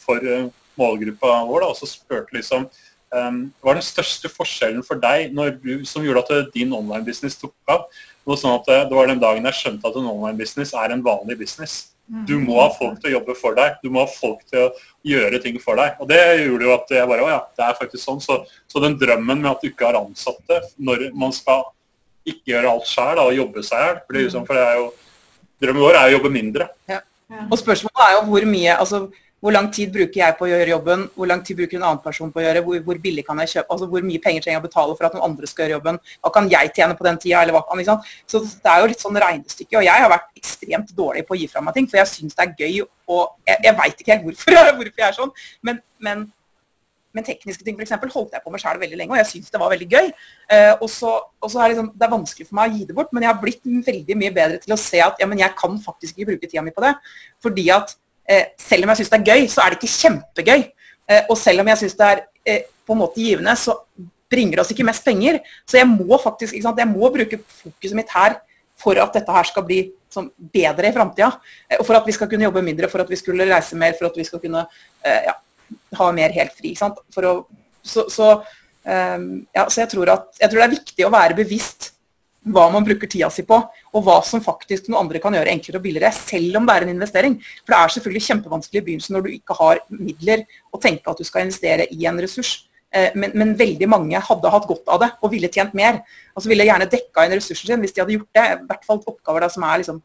[0.00, 0.48] for uh,
[0.80, 1.60] målgruppa vår.
[1.60, 2.66] Da, og så spurte liksom
[3.10, 5.56] hva er den største forskjellen for deg når,
[5.88, 7.88] som gjorde at din online-business tok av?
[8.28, 11.40] Var, sånn at det var den dagen jeg skjønte at en online-business er en vanlig
[11.40, 11.80] business.
[12.26, 13.76] Du må ha folk til å jobbe for deg.
[13.84, 14.70] Du må ha folk til å
[15.06, 15.94] gjøre ting for deg.
[16.02, 18.22] Og det gjorde jo at jeg bare Å ja, det er faktisk sånn.
[18.24, 21.68] Så, så den drømmen med at du ikke har ansatte når man skal
[22.26, 24.90] ikke gjøre alt sjøl og jobbe seg i hjel For det er jo
[25.60, 26.66] Drømmen vår er å jobbe mindre.
[26.88, 27.02] Ja.
[27.46, 29.00] Og spørsmålet er jo hvor mye altså
[29.40, 31.06] hvor lang tid bruker jeg på å gjøre jobben?
[31.16, 32.60] Hvor lang tid bruker en annen person på å gjøre?
[32.64, 33.72] Hvor, hvor billig kan jeg kjøpe?
[33.72, 35.98] Altså hvor mye penger trenger jeg å betale for at noen andre skal gjøre jobben?
[36.20, 37.40] Hva kan jeg tjene på den tida?
[37.40, 38.02] Eller hva kan, liksom?
[38.28, 39.78] Så det er jo litt sånn regnestykke.
[39.80, 42.36] Og jeg har vært ekstremt dårlig på å gi fra meg ting, for jeg syns
[42.36, 42.82] det er gøy.
[43.08, 45.32] Og jeg, jeg veit ikke helt hvorfor, hvorfor, jeg er sånn.
[45.70, 46.26] Men, men,
[47.16, 47.96] men tekniske ting f.eks.
[48.12, 50.12] holdt jeg på med sjøl veldig lenge, og jeg syns det var veldig gøy.
[50.52, 51.14] Eh, og så,
[51.48, 53.40] er det, liksom, det er vanskelig for meg å gi det bort, men jeg har
[53.40, 56.52] blitt veldig mye bedre til å se at ja, men jeg kan faktisk ikke bruke
[56.52, 56.92] tida mi på det.
[57.40, 57.96] Fordi at
[58.60, 60.64] selv om jeg syns det er gøy, så er det ikke kjempegøy.
[61.10, 63.76] Eh, og selv om jeg syns det er eh, på en måte givende, så
[64.30, 65.40] bringer det oss ikke mest penger.
[65.66, 68.38] Så jeg må faktisk jeg må bruke fokuset mitt her
[68.80, 71.32] for at dette her skal bli sånn, bedre i framtida.
[71.78, 74.08] Og for at vi skal kunne jobbe mindre, for at vi skulle reise mer, for
[74.08, 74.62] at vi skal kunne
[75.04, 75.34] ja,
[75.98, 76.72] ha mer helt fri.
[76.72, 77.34] Å,
[77.84, 78.30] så, så,
[78.86, 81.90] ja, så jeg, tror at, jeg tror det er viktig å være bevisst
[82.48, 83.58] hva man bruker tida si på,
[83.92, 86.86] og hva som faktisk noen andre kan gjøre enklere og billigere, selv om det er
[86.86, 87.36] en investering.
[87.60, 91.20] For det er selvfølgelig kjempevanskelig i begynnelsen når du ikke har midler, å tenke at
[91.20, 92.54] du skal investere i en ressurs.
[92.90, 96.00] Eh, men, men, veldig mange hadde hatt godt av det og ville tjent mer.
[96.34, 98.46] Altså ville gjerne dekka inn ressursen sin hvis de hadde gjort det.
[98.56, 100.00] I hvert fall oppgaver da, som er liksom,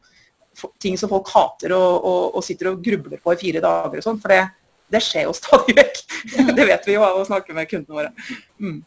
[0.82, 4.06] ting som folk hater og, og, og, sitter og grubler på i fire dager og
[4.06, 4.20] sånn.
[4.22, 4.42] For det,
[4.92, 6.04] det, skjer jo stadig vekk.
[6.52, 8.12] det vet vi jo av å snakke med kundene våre.
[8.60, 8.82] Mm.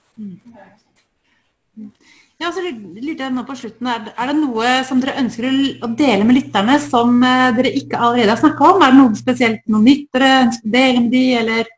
[2.40, 5.48] Ja, så lurte jeg nå på slutten, er, det noe som dere ønsker
[5.84, 8.86] å dele med lytterne som eh, dere ikke allerede har snakka om?
[8.86, 11.74] Er det noe spesielt, noe nytt dere ønsker å dele med de, eller?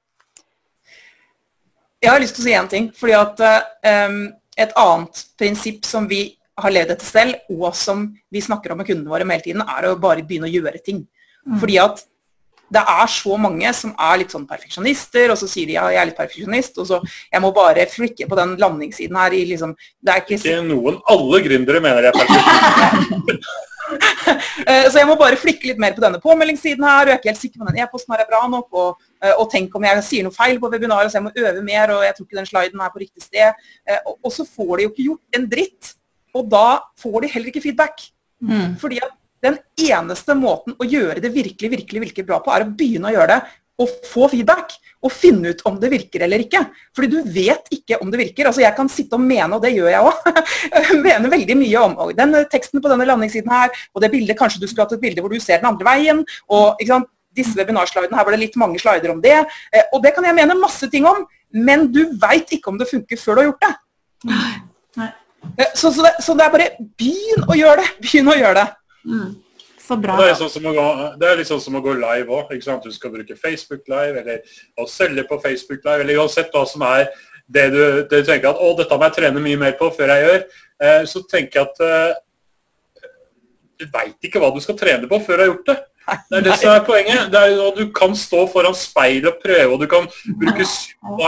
[2.01, 2.91] Jeg har lyst til å si én ting.
[2.97, 4.21] fordi at um,
[4.61, 6.21] Et annet prinsipp som vi
[6.61, 9.87] har levd etter selv, og som vi snakker om med kundene våre hele tiden, er
[9.89, 11.05] å bare begynne å gjøre ting.
[11.47, 11.57] Mm.
[11.61, 12.03] Fordi at
[12.71, 16.01] det er så mange som er litt sånn perfeksjonister, og så sier de ja, jeg
[16.01, 19.75] er litt perfeksjonist, og så jeg må bare flikke på den landingssiden her i liksom
[19.75, 21.01] Det er ikke, ikke noen.
[21.11, 23.43] Alle gründere mener jeg er perfeksjonister.
[23.91, 27.19] Eh, så jeg må bare flikke litt mer på denne påmeldingssiden her, og jeg er
[27.19, 29.83] ikke helt sikker på den e-posten her er bra nok, og, eh, og tenk om
[29.87, 32.39] jeg sier noe feil på webinaret, så jeg må øve mer, og jeg tror ikke
[32.39, 33.65] den sliden er på riktig sted.
[33.89, 35.91] Eh, og, og så får de jo ikke gjort en dritt,
[36.37, 36.67] og da
[37.01, 38.05] får de heller ikke feedback.
[38.41, 38.77] Mm.
[38.79, 39.11] Fordi at
[39.41, 43.15] den eneste måten å gjøre det virkelig, virkelig, virkelig bra på, er å begynne å
[43.15, 43.41] gjøre det
[43.81, 44.77] og få feedback.
[45.01, 46.59] Og finne ut om det virker eller ikke.
[46.93, 48.45] Fordi du vet ikke om det virker.
[48.45, 50.27] Altså Jeg kan sitte og mene, og det gjør jeg òg,
[51.07, 54.61] mene veldig mye om og den teksten på denne landingssiden her, og det bildet, kanskje
[54.61, 56.21] du skulle hatt et bilde hvor du ser den andre veien.
[56.53, 59.39] og ikke sant, disse webinarslidene, her var det litt mange slider om det.
[59.71, 61.23] Eh, og det kan jeg mene masse ting om,
[61.55, 63.71] men du veit ikke om det funker før du har gjort det.
[64.99, 65.09] Nei.
[65.57, 66.69] Eh, så, så, det, så det er bare
[66.99, 67.89] begynn å gjøre det.
[68.03, 68.67] Begynn å gjøre det.
[69.05, 69.35] Mm.
[69.81, 70.15] Så bra.
[70.21, 70.87] Det er, sånn gå,
[71.19, 72.51] det litt sånn som å gå live òg.
[72.83, 76.85] Du skal bruke Facebook Live eller å selge på Facebook Live, eller uansett hva som
[76.87, 77.07] er
[77.51, 80.13] det du, det du tenker at å, dette må jeg trene mye mer på før
[80.13, 80.43] jeg gjør.
[80.85, 83.09] Eh, så tenker jeg at eh,
[83.81, 85.77] du veit ikke hva du skal trene på før du har gjort det.
[86.29, 87.27] Det er det som er poenget.
[87.33, 90.07] Det er, du kan stå foran speilet og prøve, og du kan
[90.39, 90.65] bruke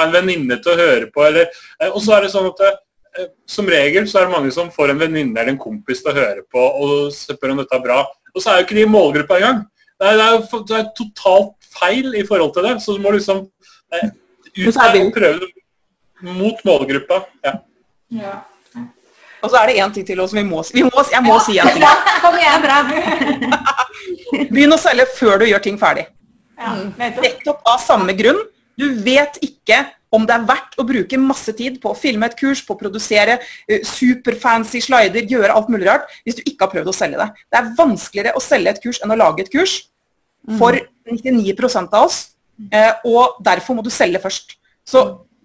[0.04, 1.26] en venninne til å høre på.
[1.28, 1.52] Eller,
[1.82, 2.80] eh, og så er det sånn at Eh,
[3.50, 6.18] som regel så er det mange som får en venninne eller en kompis til å
[6.18, 8.00] høre på og spør om dette er bra.
[8.34, 9.60] Og så er jo ikke de i målgruppa engang.
[10.02, 12.74] Det er, det, er, det er totalt feil i forhold til det.
[12.82, 13.44] Så du må liksom
[13.94, 14.10] eh,
[14.58, 17.22] ut der og prøve det mot målgruppa.
[17.46, 17.54] Ja.
[18.18, 18.34] ja.
[19.44, 21.58] Og så er det én ting til også, vi må, vi må, jeg må si
[21.60, 21.86] en ting.
[22.24, 22.78] Kom igjen, bra.
[24.54, 26.08] Begynn å selge før du gjør ting ferdig.
[26.58, 28.40] Ja, Nettopp av samme grunn.
[28.80, 29.84] Du vet ikke
[30.14, 32.80] om det er verdt å bruke masse tid på å filme et kurs, på å
[32.80, 37.22] produsere uh, superfancy slider, gjøre alt mulig rart, hvis du ikke har prøvd å selge
[37.22, 37.30] det.
[37.50, 39.80] Det er vanskeligere å selge et kurs enn å lage et kurs
[40.60, 40.76] for
[41.10, 42.24] 99 av oss,
[42.70, 44.58] uh, og derfor må du selge først.
[44.86, 45.04] Så,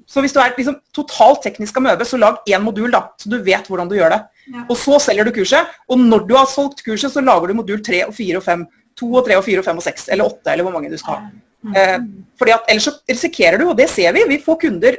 [0.09, 3.39] så hvis du er liksom, totalt teknisk amøbe, så lag én modul, da, så du
[3.45, 4.25] vet hvordan du gjør det.
[4.65, 7.83] Og så selger du kurset, og når du har solgt kurset, så lager du modul
[7.85, 8.65] 3 og 4 og 5.
[8.99, 10.99] 2 og 3 og 4 og 5 og 6, eller 8, eller hvor mange du
[10.99, 11.29] skal ha.
[11.67, 11.99] Eh,
[12.39, 14.99] fordi at Ellers så risikerer du, og det ser vi, vi får kunder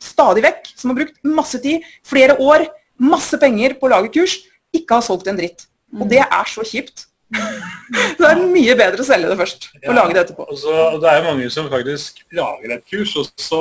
[0.00, 2.64] stadig vekk som har brukt masse tid, flere år,
[3.00, 4.38] masse penger på å lage kurs,
[4.76, 5.66] ikke har solgt en dritt.
[5.98, 7.06] Og det er så kjipt.
[8.18, 10.48] det er mye bedre å selge det først og ja, lage det etterpå.
[10.50, 13.60] Og det er mange som faktisk lager et kurs, og så,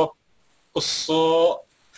[0.73, 1.19] og så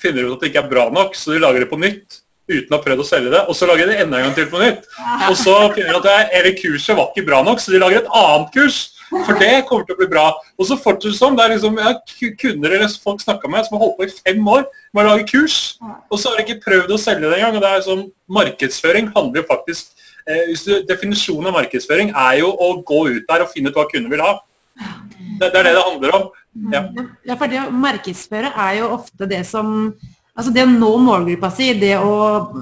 [0.01, 2.19] finner de ut at det ikke er bra nok, så de lager det på nytt
[2.51, 3.41] uten å ha prøvd å selge det.
[3.47, 4.87] Og så lager de enda en gang til på nytt.
[5.29, 8.11] Og så finner de at det, kurset var ikke bra nok, så de lager et
[8.19, 8.81] annet kurs
[9.11, 10.25] For det kommer til å bli bra.
[10.55, 11.35] Og så fortsetter sånn.
[11.37, 14.13] Det er liksom, jeg har kunder eller folk snakka med som har holdt på i
[14.21, 14.63] fem år
[14.95, 17.59] med å lage kurs, og så har de ikke prøvd å selge det engang.
[17.59, 19.91] det er sånn, Markedsføring handler jo faktisk
[20.29, 24.11] eh, Definisjonen av markedsføring er jo å gå ut der og finne ut hva kunder
[24.11, 24.37] vil ha.
[24.79, 26.29] Det, det er det det handler om.
[26.71, 26.81] Ja.
[27.27, 29.93] ja, for det å markedsføre er jo ofte det som
[30.31, 32.13] Altså Det å nå målgruppa si, det å,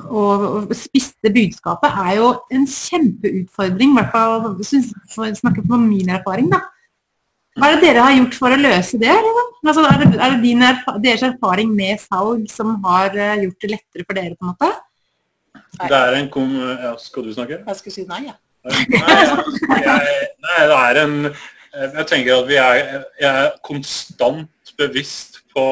[0.09, 0.23] å,
[0.57, 3.93] å spisse budskapet, er jo en kjempeutfordring.
[3.93, 4.47] I hvert fall
[5.13, 6.49] for å snakke på min erfaring.
[6.49, 6.63] da.
[7.59, 9.13] Hva er det dere har gjort for å løse det?
[9.13, 13.71] Altså, er det, er det erfa deres erfaring med salg som har uh, gjort det
[13.73, 14.37] lettere for dere?
[14.37, 14.69] på en måte?
[15.79, 16.53] Det er en kom...
[16.55, 17.61] Ja, skal du snakke?
[17.67, 18.37] Jeg skal si nei, ja.
[18.65, 20.07] Nei, jeg,
[20.43, 25.63] nei, det er en Jeg tenker at vi er, jeg er konstant bevisst på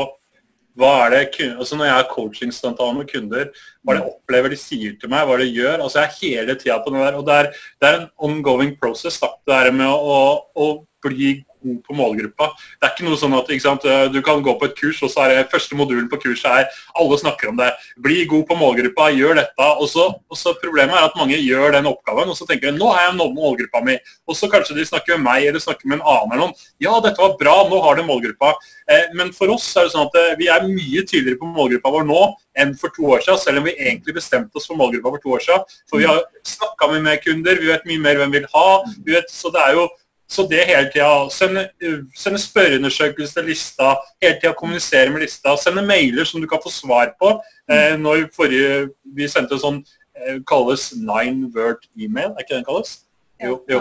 [0.78, 1.24] hva er det,
[1.58, 3.48] altså Når jeg er coachingsamtaler med kunder,
[3.84, 6.78] hva det opplever de sier til meg, hva de gjør altså Jeg er hele tida
[6.84, 7.18] på det der.
[7.18, 7.50] og Det er,
[7.82, 9.20] det er en ongoing process.
[9.20, 10.20] da, Det er med å,
[10.54, 10.68] å
[11.08, 12.52] bli god på målgruppa.
[12.78, 15.26] Det er ikke noe sånn at sant, du kan gå på et kurs, og så
[15.26, 17.72] er det første modulen på kurset her, alle snakker om det.
[18.04, 19.70] Bli god på målgruppa, gjør dette.
[19.82, 22.80] Og så, og så Problemet er at mange gjør den oppgaven, og så tenker de
[22.80, 23.98] nå har jeg nådd målgruppa mi.
[24.28, 26.66] Og så kanskje de snakker med meg eller snakker med en annen eller noen.
[26.84, 28.56] Ja, dette var bra, nå har du målgruppa.
[28.90, 31.94] Eh, men for oss er det sånn at eh, vi er mye tydeligere på målgruppa
[31.94, 32.24] vår nå
[32.58, 35.38] enn for to år siden, selv om vi egentlig bestemte oss for målgruppa for to
[35.38, 35.78] år siden.
[35.92, 38.68] For vi har snakka med mer kunder, vi vet mye mer hvem vi vil ha.
[39.08, 39.88] Vet, så det er jo
[40.28, 41.70] så det hele tida Sende,
[42.16, 45.56] sende spørreundersøkelse til lista, hele tida kommunisere med lista.
[45.58, 47.38] Sende mailer som du kan få svar på.
[47.72, 49.84] Eh, når forrige, Vi sendte en sånn
[50.18, 52.98] eh, kalles nine word email, er ikke den kalles?
[53.44, 53.80] Jo, jo.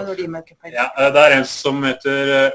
[0.73, 2.51] Ja, eh, det er en som heter eh,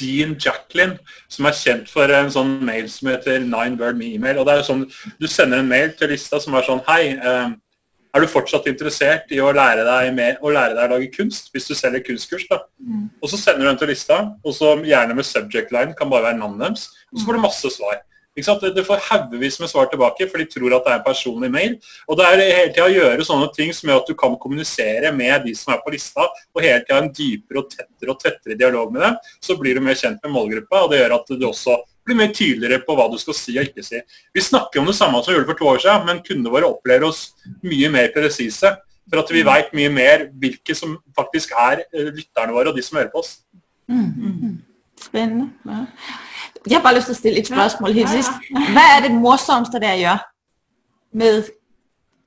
[0.00, 0.98] Dean Jacqueline,
[1.28, 4.38] som er kjent for en sånn mail som heter Nine Word Email.
[4.38, 4.86] og det er sånn,
[5.20, 7.50] Du sender en mail til lista som er sånn Hei, eh,
[8.10, 11.50] er du fortsatt interessert i å lære deg, med, å, lære deg å lage kunst
[11.54, 12.46] hvis du selger kunstkurs.
[12.50, 12.62] da.
[12.82, 13.08] Mm.
[13.22, 16.30] Og Så sender du dem til lista, og så gjerne med subject line, kan bare
[16.30, 16.88] være navnet deres.
[17.12, 18.00] Og så får du masse svar.
[18.40, 21.74] Du får haugevis med svar tilbake, for de tror at det er en personlig mail.
[22.08, 25.10] Og det er hele tida å gjøre sånne ting som gjør at du kan kommunisere
[25.12, 28.58] med de som er på lista, og hele tida en dypere og tettere og tettere
[28.58, 29.18] dialog med dem.
[29.42, 31.76] Så blir du mer kjent med målgruppa, og det gjør at du også
[32.06, 34.00] bli mer tydeligere på hva du skal si og ikke si.
[34.34, 36.70] Vi snakker om det samme som vi gjorde for to år siden, men kundene våre
[36.70, 37.30] opplever oss
[37.62, 38.72] mye mer presise.
[39.10, 42.84] For at vi vet mye mer hvilke som faktisk er eh, lytterne våre, og de
[42.86, 43.40] som hører på oss.
[43.90, 44.58] Mm, mm, mm.
[45.00, 45.48] Spennende.
[45.66, 45.84] Ja.
[46.66, 48.50] Jeg har bare lyst til å stille et spørsmål helt sist.
[48.74, 50.22] Hva er det morsomste dere gjør
[51.16, 51.50] med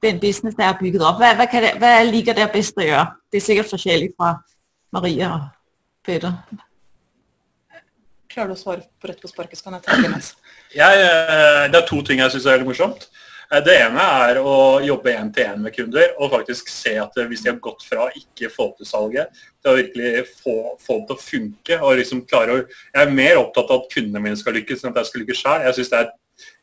[0.03, 1.21] den business der er bygget opp?
[1.21, 3.05] Hva, hva, det, hva ligger der best å gjøre?
[3.32, 4.34] Det er sikkert forskjellig fra
[4.93, 5.49] Maria og
[6.05, 6.34] Peter.
[8.34, 10.34] Klarer du å svare på rett på sparket, så kan jeg tenke mens.
[10.73, 13.03] Jeg, eh, det er to ting jeg syns er veldig morsomt.
[13.53, 17.51] Eh, det ene er å jobbe én-til-én med kunder og faktisk se at hvis de
[17.51, 21.21] har gått fra ikke få til salget, til å virkelig få, få det til å
[21.27, 21.77] funke.
[21.77, 24.95] og liksom klare å, Jeg er mer opptatt av at kundene mine skal lykkes enn
[24.95, 25.67] at jeg skal lykkes sjøl.
[25.67, 26.11] Jeg syns det er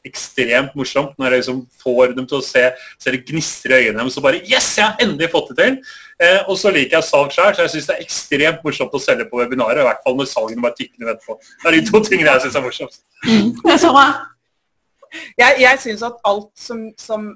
[0.06, 2.62] ekstremt morsomt når jeg liksom får dem til å se,
[3.00, 5.76] se det gnistre i øynene deres og bare Yes, jeg har endelig fått det til!
[6.20, 9.00] Eh, og så liker jeg salg sjøl, så jeg syns det er ekstremt morsomt å
[9.00, 9.80] selge på webinarer.
[9.80, 11.36] I hvert fall når salgene bare tikker ned etterpå.
[11.62, 13.00] Det er de to tingene jeg syns er morsomst.
[13.24, 13.54] Mm.
[15.40, 17.30] Jeg, jeg syns at alt som, som,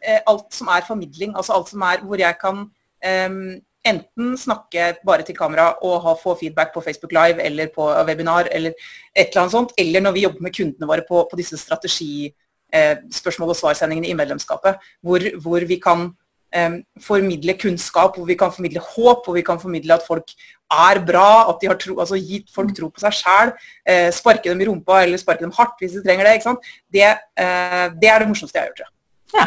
[0.00, 3.38] eh, alt som, er formidling, altså alt som er hvor jeg kan um,
[3.84, 8.48] enten snakke bare til kamera og ha, få feedback på Facebook Live eller på webinar,
[8.50, 8.72] eller
[9.14, 13.48] et eller annet sånt, eller når vi jobber med kundene våre på, på disse strategispørsmål-
[13.48, 16.10] eh, og svarsendingene i medlemskapet, hvor, hvor vi kan
[16.54, 20.32] eh, formidle kunnskap, hvor vi kan formidle håp, hvor vi kan formidle at folk
[20.72, 23.52] er bra, at de har tro, altså gitt folk tro på seg sjæl,
[23.86, 26.38] eh, sparke dem i rumpa eller sparke dem hardt hvis de trenger det.
[26.38, 26.70] ikke sant?
[26.92, 27.04] Det,
[27.36, 28.90] eh, det er det morsomste jeg har gjort.
[29.34, 29.46] Ja.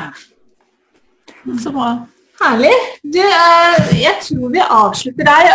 [1.64, 2.08] Så bra.
[2.38, 2.74] Herlig.
[3.04, 5.48] Du, eh, jeg tror vi avslutter der.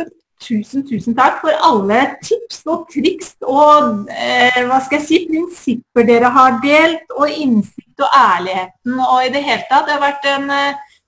[0.00, 0.06] Eh,
[0.44, 6.04] tusen, tusen takk for alle tips og triks og eh, hva skal jeg si, prinsipper
[6.08, 9.86] dere har delt, og innsikt og ærligheten og i det hele tatt.
[9.86, 10.50] Det har vært en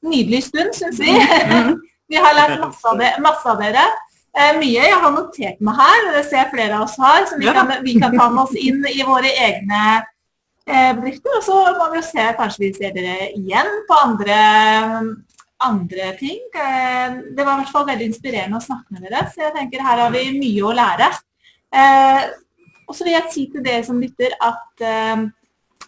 [0.06, 1.12] nydelig stund, syns vi.
[1.12, 1.74] Mm.
[2.10, 3.86] vi har lært masse av, det, masse av dere.
[4.60, 7.48] Mye jeg har notert meg her, det ser jeg flere av oss har, som vi,
[7.56, 10.02] kan, vi kan ta med oss inn i våre egne
[10.66, 11.30] Eh, bedrifter.
[11.38, 14.38] Og så må vi jo se, kanskje vi ser dere igjen på andre,
[15.62, 16.40] andre ting.
[16.50, 19.84] Eh, det var i hvert fall veldig inspirerende å snakke med dere, så jeg tenker
[19.86, 21.10] her har vi mye å lære.
[21.70, 22.26] Eh,
[22.86, 24.84] og så vil jeg si til dere som lytter at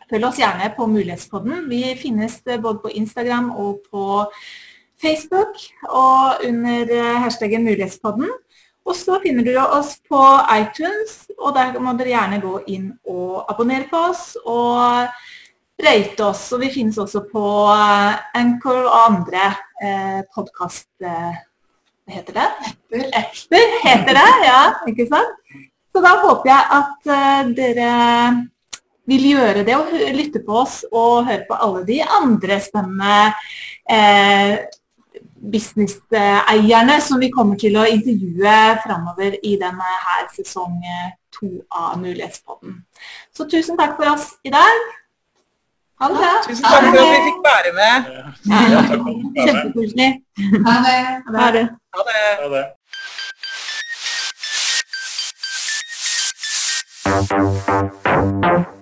[0.08, 1.68] følg oss gjerne på Mulighetspodden.
[1.70, 4.06] Vi finnes både på Instagram og på
[4.98, 6.90] Facebook og under
[7.22, 8.32] hashtaggen Mulighetspodden.
[8.88, 10.20] Og så finner du oss på
[10.54, 14.30] iTunes, og der må dere gjerne gå inn og abonnere på oss.
[14.48, 15.10] Og
[15.84, 16.46] rate oss.
[16.56, 20.90] Og vi finnes også på eh, Anchor og andre eh, podkast...
[21.04, 21.44] Eh,
[22.08, 22.44] Heter det?
[23.12, 23.64] Apper.
[23.84, 24.60] heter det, ja.
[24.88, 25.42] Ikke sant?
[25.92, 27.90] Så da håper jeg at eh, dere
[29.08, 33.18] vil gjøre det og lytte på oss og høre på alle de andre spennende
[33.92, 34.56] eh,
[35.52, 40.78] businesseierne som vi kommer til å intervjue framover i denne her sesong
[41.34, 42.80] to av Mulighetspodden.
[43.36, 44.88] Så tusen takk for oss i dag.
[45.98, 46.32] Ha det bra.
[46.46, 48.10] Tusen takk for at vi fikk være med.
[48.48, 48.82] Ja,
[49.44, 50.10] Kjempekoselig.
[50.66, 50.98] Ha det.
[51.34, 51.68] Ha det.
[51.94, 52.20] Ha det.
[52.42, 52.66] Ha det.
[57.08, 58.77] Ha you.